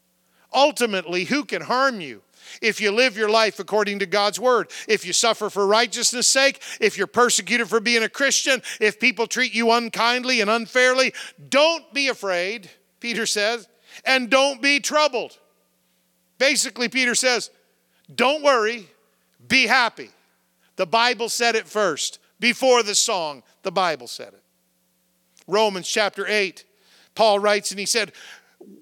[0.52, 2.24] Ultimately, who can harm you?
[2.62, 6.62] If you live your life according to God's word, if you suffer for righteousness' sake,
[6.80, 11.14] if you're persecuted for being a Christian, if people treat you unkindly and unfairly,
[11.50, 12.70] don't be afraid,
[13.00, 13.68] Peter says
[14.06, 15.38] and don't be troubled.
[16.38, 17.50] Basically, Peter says,
[18.14, 18.88] don't worry,
[19.48, 20.10] be happy.
[20.76, 22.20] The Bible said it first.
[22.40, 24.44] Before the song, the Bible said it.
[25.48, 26.64] Romans chapter 8,
[27.16, 28.14] Paul writes and he said,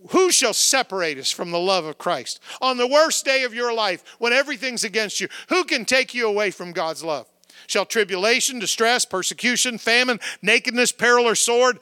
[0.10, 2.42] Who shall separate us from the love of Christ?
[2.62, 6.28] On the worst day of your life, when everything's against you, who can take you
[6.28, 7.28] away from God's love?
[7.68, 11.80] Shall tribulation, distress, persecution, famine, nakedness, peril, or sword?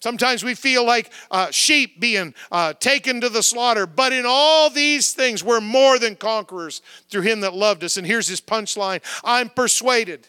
[0.00, 4.68] Sometimes we feel like uh, sheep being uh, taken to the slaughter, but in all
[4.68, 7.96] these things, we're more than conquerors through him that loved us.
[7.96, 10.28] And here's his punchline I'm persuaded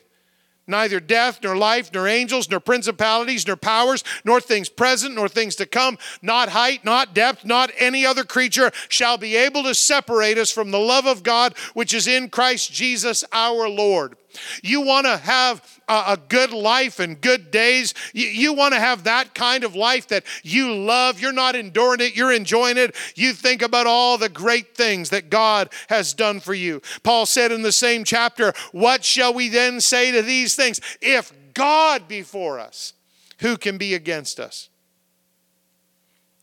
[0.67, 5.55] neither death, nor life, nor angels, nor principalities, nor powers, nor things present, nor things
[5.55, 10.37] to come, not height, not depth, not any other creature shall be able to separate
[10.37, 14.15] us from the love of God which is in Christ Jesus our Lord.
[14.63, 17.93] You want to have a, good life and good days.
[18.13, 21.19] You, you want to have that kind of life that you love.
[21.19, 22.95] You're not enduring it, you're enjoying it.
[23.15, 26.81] You think about all the great things that God has done for you.
[27.03, 30.79] Paul said in the same chapter, What shall we then say to these things?
[31.01, 32.93] If God be for us,
[33.39, 34.69] who can be against us?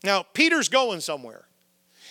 [0.03, 1.45] Now, Peter's going somewhere.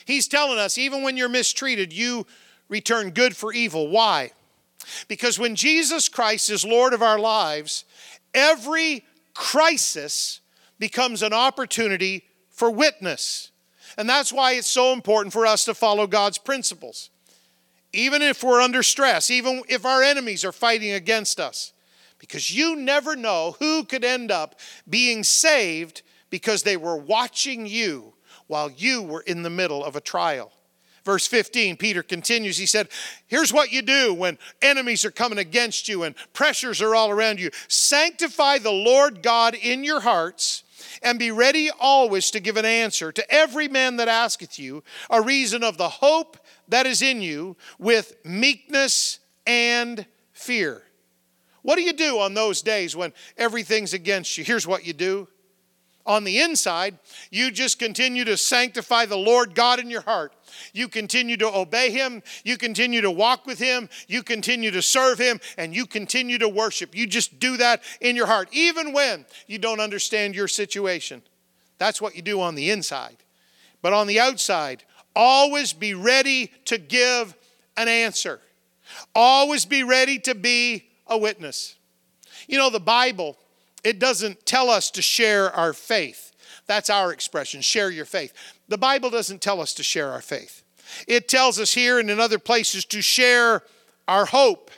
[0.05, 2.26] He's telling us, even when you're mistreated, you
[2.68, 3.89] return good for evil.
[3.89, 4.33] Why?
[5.09, 7.85] Because when Jesus Christ is Lord of our lives,
[8.35, 9.05] every
[9.35, 10.41] crisis
[10.78, 13.51] becomes an opportunity for witness.
[13.97, 17.11] And that's why it's so important for us to follow God's principles.
[17.93, 21.72] Even if we're under stress, even if our enemies are fighting against us.
[22.18, 24.59] Because you never know who could end up
[24.89, 28.14] being saved because they were watching you
[28.47, 30.53] while you were in the middle of a trial.
[31.05, 32.59] Verse 15, Peter continues.
[32.59, 32.89] He said,
[33.27, 37.41] Here's what you do when enemies are coming against you and pressures are all around
[37.41, 40.63] you sanctify the Lord God in your hearts
[41.03, 45.21] and be ready always to give an answer to every man that asketh you a
[45.21, 46.39] reason of the hope
[46.69, 50.83] that is in you with meekness and fear.
[51.63, 54.45] What do you do on those days when everything's against you?
[54.45, 55.29] Here's what you do.
[56.05, 56.99] On the inside,
[57.31, 60.33] you just continue to sanctify the Lord God in your heart
[60.73, 62.23] you continue to obey Him.
[62.45, 63.89] You continue to walk with Him.
[64.09, 65.41] You continue to serve Him.
[65.57, 66.95] And you continue to worship.
[66.95, 71.23] You just do that in your heart, even when you don't understand your situation.
[71.79, 73.17] That's what you do on the inside.
[73.81, 74.85] But on the outside,
[75.17, 77.35] always be ready to give
[77.77, 78.41] an answer,
[79.15, 81.75] always be ready to be a witness.
[82.47, 83.39] You know, the Bible,
[83.85, 86.33] it doesn't tell us to share our faith.
[86.66, 88.33] That's our expression, share your faith.
[88.68, 90.62] The Bible doesn't tell us to share our faith.
[91.07, 93.62] It tells us here and in other places to share
[94.09, 94.70] our hope.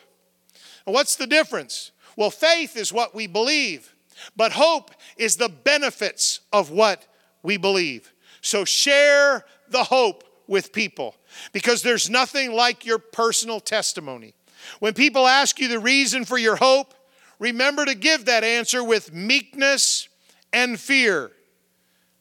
[0.85, 1.91] what's the difference?
[2.17, 3.95] Well, faith is what we believe,
[4.37, 7.07] but hope is the benefits of what
[7.43, 8.13] we believe.
[8.41, 11.17] So share the hope with people
[11.53, 14.35] because there's nothing like your personal testimony.
[14.79, 16.95] When people ask you the reason for your hope,
[17.39, 20.09] remember to give that answer with meekness
[20.53, 21.33] and fear.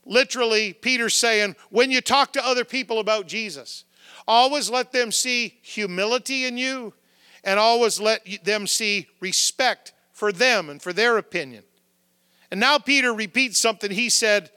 [0.05, 3.85] Literally, Peter's saying, when you talk to other people about Jesus,
[4.27, 6.93] always let them see humility in you
[7.43, 11.63] and always let them see respect for them and for their opinion.
[12.51, 14.51] And now Peter repeats something he said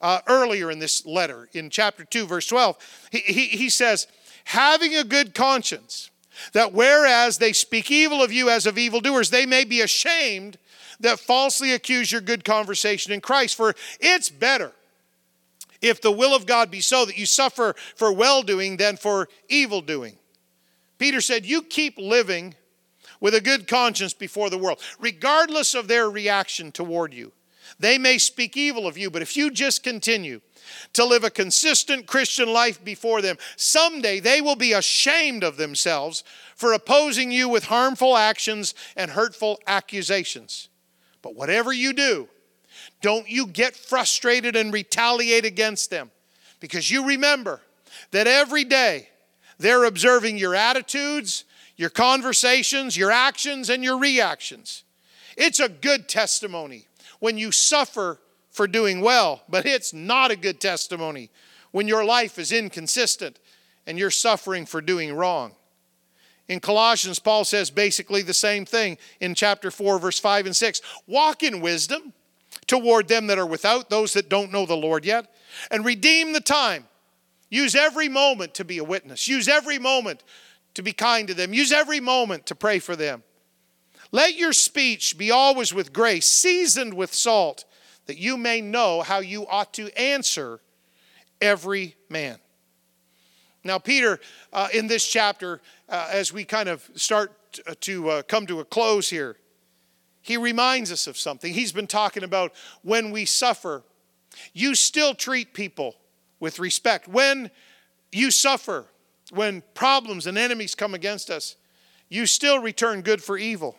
[0.00, 3.08] uh, earlier in this letter, in chapter 2, verse 12.
[3.10, 4.06] He, he, he says,
[4.44, 6.10] having a good conscience,
[6.52, 10.58] that whereas they speak evil of you as of evildoers, they may be ashamed
[11.00, 13.56] that falsely accuse your good conversation in Christ.
[13.56, 14.72] For it's better
[15.80, 19.28] if the will of God be so that you suffer for well doing than for
[19.48, 20.16] evil doing.
[20.98, 22.54] Peter said, You keep living
[23.20, 27.32] with a good conscience before the world, regardless of their reaction toward you.
[27.78, 30.40] They may speak evil of you, but if you just continue
[30.92, 36.24] to live a consistent Christian life before them, someday they will be ashamed of themselves
[36.54, 40.68] for opposing you with harmful actions and hurtful accusations.
[41.22, 42.28] But whatever you do,
[43.00, 46.10] don't you get frustrated and retaliate against them
[46.60, 47.60] because you remember
[48.10, 49.08] that every day
[49.58, 51.44] they're observing your attitudes,
[51.76, 54.84] your conversations, your actions, and your reactions.
[55.36, 56.86] It's a good testimony
[57.20, 58.18] when you suffer
[58.50, 61.30] for doing well, but it's not a good testimony
[61.70, 63.38] when your life is inconsistent
[63.86, 65.54] and you're suffering for doing wrong.
[66.48, 70.80] In Colossians, Paul says basically the same thing in chapter 4, verse 5 and 6.
[71.06, 72.12] Walk in wisdom
[72.66, 75.32] toward them that are without, those that don't know the Lord yet,
[75.70, 76.88] and redeem the time.
[77.50, 79.28] Use every moment to be a witness.
[79.28, 80.24] Use every moment
[80.74, 81.54] to be kind to them.
[81.54, 83.22] Use every moment to pray for them.
[84.12, 87.64] Let your speech be always with grace, seasoned with salt,
[88.06, 90.60] that you may know how you ought to answer
[91.40, 92.38] every man.
[93.62, 94.18] Now, Peter,
[94.52, 97.32] uh, in this chapter, uh, as we kind of start
[97.80, 99.36] to uh, come to a close here,
[100.22, 101.52] he reminds us of something.
[101.52, 103.82] He's been talking about when we suffer,
[104.52, 105.96] you still treat people
[106.38, 107.08] with respect.
[107.08, 107.50] When
[108.12, 108.86] you suffer,
[109.30, 111.56] when problems and enemies come against us,
[112.08, 113.76] you still return good for evil.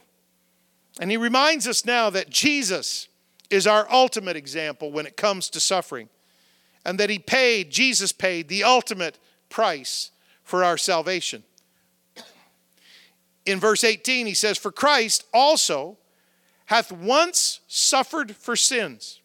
[0.99, 3.07] And he reminds us now that Jesus
[3.51, 6.09] is our ultimate example when it comes to suffering.
[6.85, 10.11] And that he paid, Jesus paid the ultimate price
[10.43, 11.43] for our salvation.
[13.45, 15.97] In verse 18, he says, For Christ also
[16.65, 19.19] hath once suffered for sins.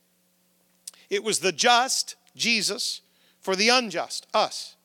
[1.08, 3.02] It was the just, Jesus,
[3.40, 4.76] for the unjust, us,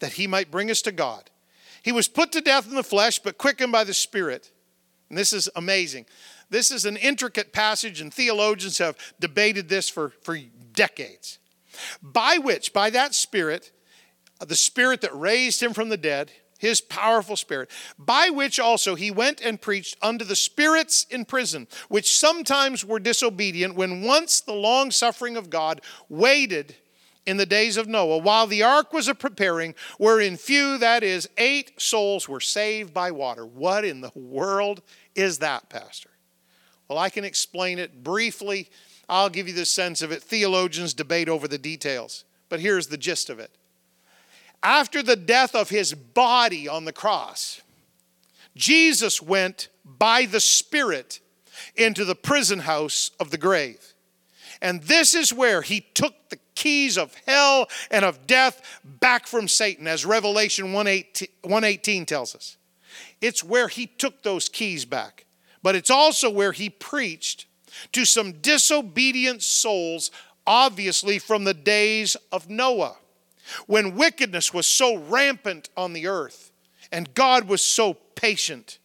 [0.00, 1.30] that he might bring us to God.
[1.82, 4.50] He was put to death in the flesh, but quickened by the Spirit.
[5.08, 6.06] And this is amazing.
[6.50, 10.36] This is an intricate passage, and theologians have debated this for, for
[10.72, 11.38] decades.
[12.02, 13.72] By which, by that Spirit,
[14.40, 19.10] the Spirit that raised him from the dead, his powerful Spirit, by which also he
[19.10, 24.52] went and preached unto the spirits in prison, which sometimes were disobedient, when once the
[24.52, 26.76] long suffering of God waited
[27.26, 31.28] in the days of Noah, while the ark was a preparing, wherein few, that is,
[31.38, 33.46] eight souls were saved by water.
[33.46, 34.82] What in the world
[35.14, 36.09] is that, Pastor?
[36.90, 38.68] Well, I can explain it briefly.
[39.08, 40.24] I'll give you the sense of it.
[40.24, 43.52] Theologians debate over the details, but here's the gist of it.
[44.60, 47.60] After the death of his body on the cross,
[48.56, 51.20] Jesus went by the Spirit
[51.76, 53.94] into the prison house of the grave.
[54.60, 59.46] And this is where he took the keys of hell and of death back from
[59.46, 62.56] Satan, as Revelation 118 tells us.
[63.20, 65.24] It's where he took those keys back
[65.62, 67.46] but it's also where he preached
[67.92, 70.10] to some disobedient souls,
[70.46, 72.96] obviously from the days of Noah,
[73.66, 76.52] when wickedness was so rampant on the earth
[76.92, 78.78] and God was so patient.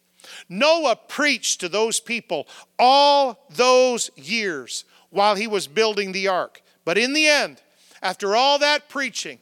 [0.48, 2.46] Noah preached to those people
[2.78, 6.62] all those years while he was building the ark.
[6.84, 7.62] But in the end,
[8.02, 9.38] after all that preaching,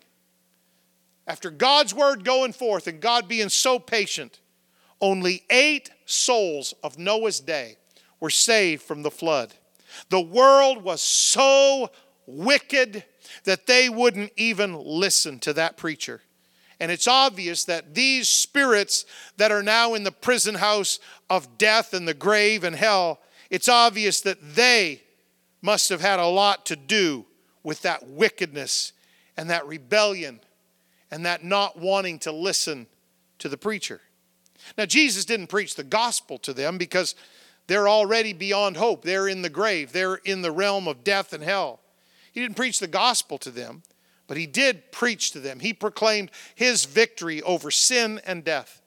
[1.26, 4.40] after God's word going forth and God being so patient,
[5.04, 7.76] only eight souls of Noah's day
[8.20, 9.52] were saved from the flood.
[10.08, 11.90] The world was so
[12.26, 13.04] wicked
[13.44, 16.22] that they wouldn't even listen to that preacher.
[16.80, 19.04] And it's obvious that these spirits
[19.36, 20.98] that are now in the prison house
[21.28, 25.02] of death and the grave and hell, it's obvious that they
[25.60, 27.26] must have had a lot to do
[27.62, 28.94] with that wickedness
[29.36, 30.40] and that rebellion
[31.10, 32.86] and that not wanting to listen
[33.38, 34.00] to the preacher.
[34.76, 37.14] Now, Jesus didn't preach the gospel to them because
[37.66, 39.02] they're already beyond hope.
[39.02, 41.80] They're in the grave, they're in the realm of death and hell.
[42.32, 43.82] He didn't preach the gospel to them,
[44.26, 45.60] but he did preach to them.
[45.60, 48.82] He proclaimed his victory over sin and death.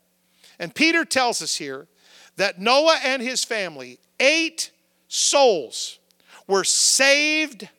[0.59, 1.87] And Peter tells us here
[2.35, 4.71] that Noah and his family, eight
[5.07, 5.99] souls,
[6.47, 7.69] were saved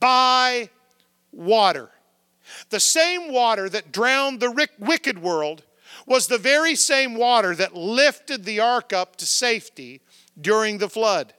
[0.00, 0.70] by
[1.30, 1.90] water.
[2.70, 5.62] The same water that drowned the wicked world
[6.06, 10.00] was the very same water that lifted the ark up to safety
[10.40, 11.34] during the flood.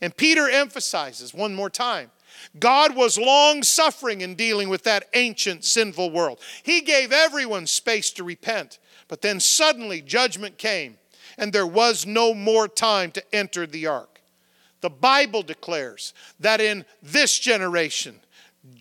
[0.00, 2.10] And Peter emphasizes one more time
[2.58, 6.40] God was long suffering in dealing with that ancient sinful world.
[6.62, 8.78] He gave everyone space to repent,
[9.08, 10.98] but then suddenly judgment came,
[11.38, 14.20] and there was no more time to enter the ark.
[14.80, 18.20] The Bible declares that in this generation,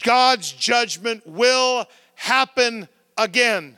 [0.03, 1.85] God's judgment will
[2.15, 3.77] happen again.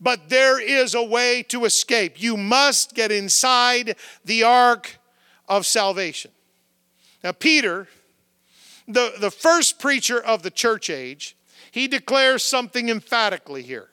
[0.00, 2.20] But there is a way to escape.
[2.20, 4.98] You must get inside the ark
[5.48, 6.30] of salvation.
[7.22, 7.88] Now, Peter,
[8.86, 11.36] the, the first preacher of the church age,
[11.70, 13.88] he declares something emphatically here.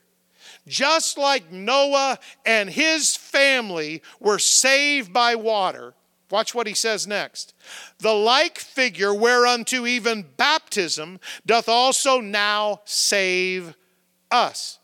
[0.68, 5.96] Just like Noah and his family were saved by water,
[6.30, 7.54] watch what he says next.
[8.00, 13.76] The like figure whereunto even baptism doth also now save
[14.30, 14.78] us.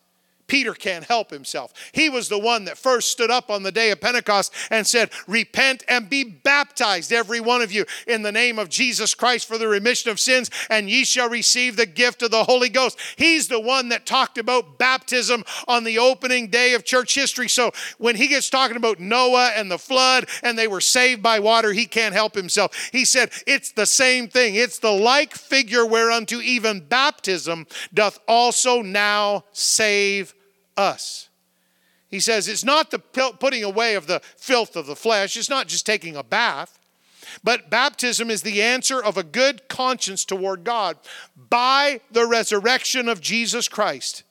[0.48, 1.74] Peter can't help himself.
[1.91, 5.12] He was the one that first stood up on the day of Pentecost and said,
[5.28, 9.58] Repent and be baptized, every one of you, in the name of Jesus Christ for
[9.58, 12.98] the remission of sins, and ye shall receive the gift of the Holy Ghost.
[13.18, 17.50] He's the one that talked about baptism on the opening day of church history.
[17.50, 21.39] So when he gets talking about Noah and the flood and they were saved by
[21.39, 22.89] water, he can't help himself.
[22.91, 24.56] He said, It's the same thing.
[24.56, 30.34] It's the like figure whereunto even baptism doth also now save
[30.78, 31.30] us.
[32.09, 35.67] He says it's not the putting away of the filth of the flesh, it's not
[35.67, 36.80] just taking a bath,
[37.43, 40.97] but baptism is the answer of a good conscience toward God
[41.49, 44.23] by the resurrection of Jesus Christ.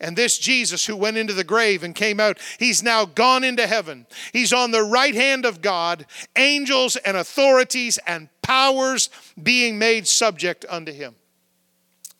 [0.00, 3.68] And this Jesus who went into the grave and came out, he's now gone into
[3.68, 4.06] heaven.
[4.32, 9.10] He's on the right hand of God, angels and authorities and powers
[9.40, 11.14] being made subject unto him.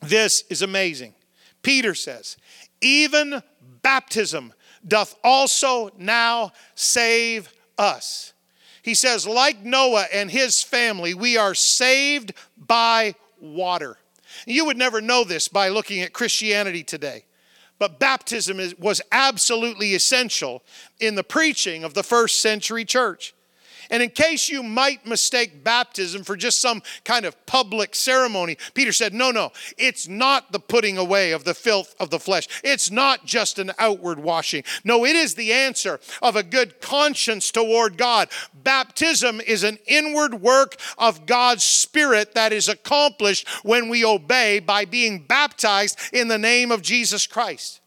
[0.01, 1.13] This is amazing.
[1.61, 2.37] Peter says,
[2.79, 3.43] even
[3.83, 4.53] baptism
[4.85, 8.33] doth also now save us.
[8.81, 13.97] He says, like Noah and his family, we are saved by water.
[14.45, 17.25] You would never know this by looking at Christianity today.
[17.79, 20.63] But baptism is, was absolutely essential
[20.99, 23.33] in the preaching of the first century church.
[23.93, 28.91] And in case you might mistake baptism for just some kind of public ceremony, Peter
[28.91, 32.47] said, No, no, it's not the putting away of the filth of the flesh.
[32.63, 34.63] It's not just an outward washing.
[34.83, 38.29] No, it is the answer of a good conscience toward God.
[38.63, 44.85] Baptism is an inward work of God's Spirit that is accomplished when we obey by
[44.85, 47.82] being baptized in the name of Jesus Christ.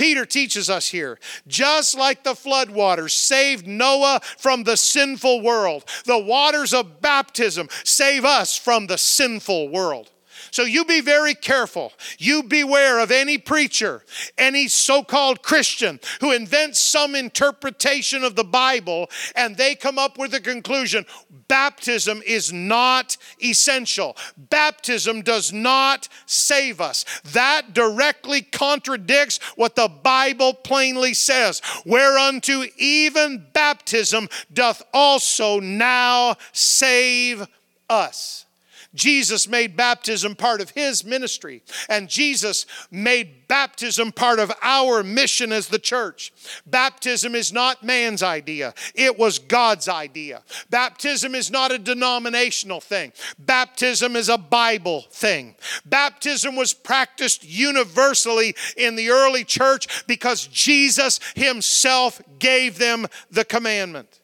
[0.00, 5.84] Peter teaches us here just like the flood waters saved Noah from the sinful world,
[6.06, 10.10] the waters of baptism save us from the sinful world.
[10.50, 11.92] So you be very careful.
[12.18, 14.04] You beware of any preacher,
[14.36, 20.18] any so called Christian who invents some interpretation of the Bible and they come up
[20.18, 21.06] with a conclusion
[21.50, 24.16] baptism is not essential.
[24.36, 27.04] Baptism does not save us.
[27.32, 31.60] That directly contradicts what the Bible plainly says.
[31.84, 37.48] Whereunto even baptism doth also now save
[37.88, 38.46] us.
[38.94, 45.52] Jesus made baptism part of his ministry, and Jesus made baptism part of our mission
[45.52, 46.32] as the church.
[46.66, 50.42] Baptism is not man's idea, it was God's idea.
[50.70, 55.54] Baptism is not a denominational thing, baptism is a Bible thing.
[55.84, 64.19] Baptism was practiced universally in the early church because Jesus himself gave them the commandment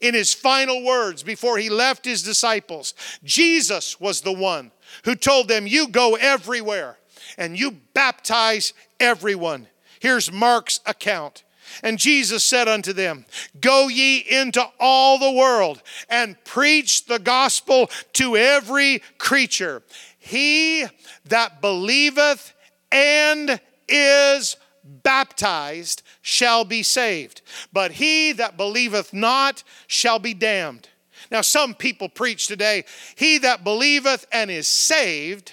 [0.00, 2.94] in his final words before he left his disciples.
[3.22, 4.70] Jesus was the one
[5.04, 6.98] who told them, You go everywhere
[7.38, 9.66] and you baptize everyone.
[10.00, 11.44] Here's Mark's account.
[11.82, 13.24] And Jesus said unto them,
[13.60, 19.82] Go ye into all the world and preach the gospel to every creature.
[20.18, 20.84] He
[21.26, 22.52] that believeth
[22.92, 30.88] and is baptized shall be saved, but he that believeth not shall be damned.
[31.30, 32.84] Now, some people preach today,
[33.16, 35.52] he that believeth and is saved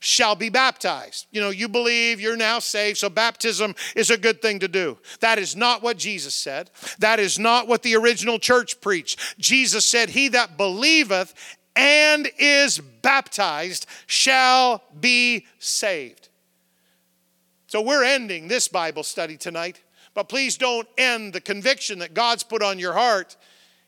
[0.00, 1.26] shall be baptized.
[1.30, 4.98] You know, you believe you're now saved, so baptism is a good thing to do.
[5.20, 6.70] That is not what Jesus said.
[6.98, 9.18] That is not what the original church preached.
[9.38, 11.34] Jesus said, He that believeth
[11.74, 16.27] and is baptized shall be saved.
[17.68, 19.82] So we're ending this Bible study tonight,
[20.14, 23.36] but please don't end the conviction that God's put on your heart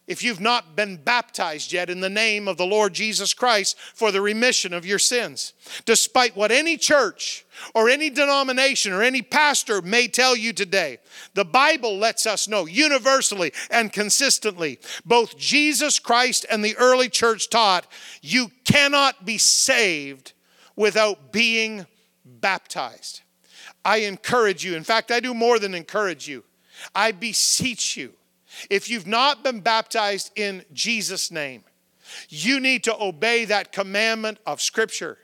[0.07, 4.13] if you've not been baptized yet in the name of the Lord Jesus Christ for
[4.13, 5.55] the remission of your sins.
[5.87, 10.99] Despite what any church or any denomination or any pastor may tell you today,
[11.33, 17.49] the Bible lets us know universally and consistently, both Jesus Christ and the early church
[17.49, 17.87] taught,
[18.21, 20.35] you cannot be saved
[20.77, 21.87] without being
[22.27, 23.23] baptized.
[23.85, 24.77] I encourage you.
[24.77, 26.45] In fact, I do more than encourage you.
[26.95, 28.15] I beseech you.
[28.69, 31.65] If you've not been baptized in Jesus' name,
[32.29, 35.19] you need to obey that commandment of Scripture.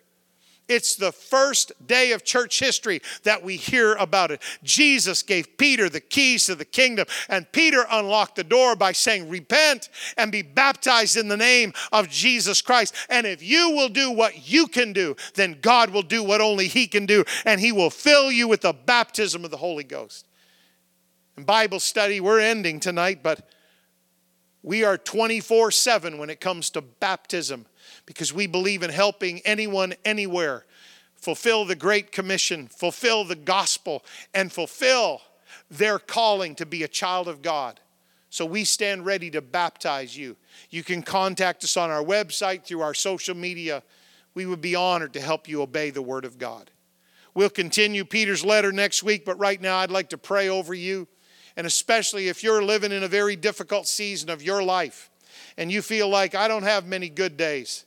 [0.68, 4.42] It's the first day of church history that we hear about it.
[4.64, 9.28] Jesus gave Peter the keys to the kingdom, and Peter unlocked the door by saying,
[9.28, 12.94] Repent and be baptized in the name of Jesus Christ.
[13.08, 16.66] And if you will do what you can do, then God will do what only
[16.66, 20.26] He can do, and He will fill you with the baptism of the Holy Ghost.
[21.36, 23.48] In Bible study, we're ending tonight, but
[24.62, 27.66] we are 24 7 when it comes to baptism
[28.06, 30.64] because we believe in helping anyone anywhere
[31.16, 35.20] fulfill the Great Commission, fulfill the gospel, and fulfill
[35.70, 37.80] their calling to be a child of God.
[38.30, 40.36] So we stand ready to baptize you.
[40.70, 43.82] You can contact us on our website, through our social media.
[44.34, 46.70] We would be honored to help you obey the Word of God.
[47.34, 51.08] We'll continue Peter's letter next week, but right now I'd like to pray over you.
[51.56, 55.10] And especially if you're living in a very difficult season of your life
[55.56, 57.84] and you feel like I don't have many good days.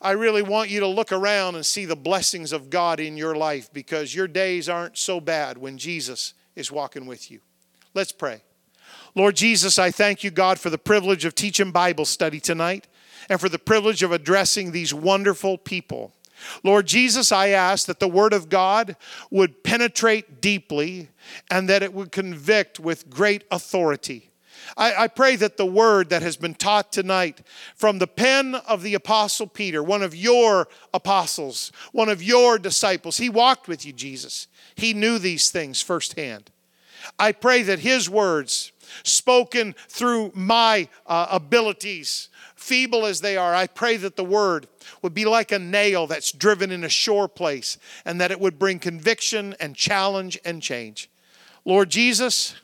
[0.00, 3.34] I really want you to look around and see the blessings of God in your
[3.34, 7.40] life because your days aren't so bad when Jesus is walking with you.
[7.94, 8.42] Let's pray.
[9.14, 12.86] Lord Jesus, I thank you, God, for the privilege of teaching Bible study tonight
[13.28, 16.12] and for the privilege of addressing these wonderful people.
[16.62, 18.96] Lord Jesus, I ask that the Word of God
[19.30, 21.08] would penetrate deeply
[21.50, 24.27] and that it would convict with great authority.
[24.76, 27.42] I, I, pray that the word that has been taught tonight
[27.74, 33.18] from the pen of the Apostle Peter, one of your apostles, one of your disciples,
[33.18, 34.46] he walked with you, Jesus.
[34.74, 36.50] He knew these things firsthand.
[37.18, 43.66] I pray that his words, spoken through my uh, abilities, feeble as they are, I
[43.66, 44.66] pray that the word
[45.02, 48.58] would be like a nail that's driven in a sure place and that it would
[48.58, 51.10] bring conviction and challenge and change.
[51.64, 52.54] Lord Jesus,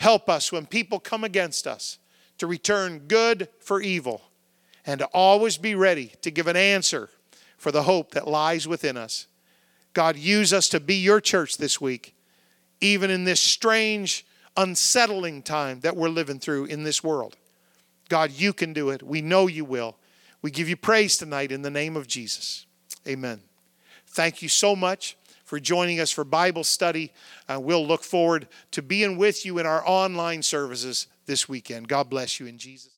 [0.00, 1.98] Help us when people come against us
[2.38, 4.22] to return good for evil
[4.86, 7.10] and to always be ready to give an answer
[7.58, 9.26] for the hope that lies within us.
[9.92, 12.14] God, use us to be your church this week,
[12.80, 14.24] even in this strange,
[14.56, 17.36] unsettling time that we're living through in this world.
[18.08, 19.02] God, you can do it.
[19.02, 19.98] We know you will.
[20.40, 22.64] We give you praise tonight in the name of Jesus.
[23.06, 23.42] Amen.
[24.06, 25.18] Thank you so much
[25.50, 27.12] for joining us for Bible study.
[27.48, 31.88] Uh, we'll look forward to being with you in our online services this weekend.
[31.88, 32.88] God bless you in Jesus.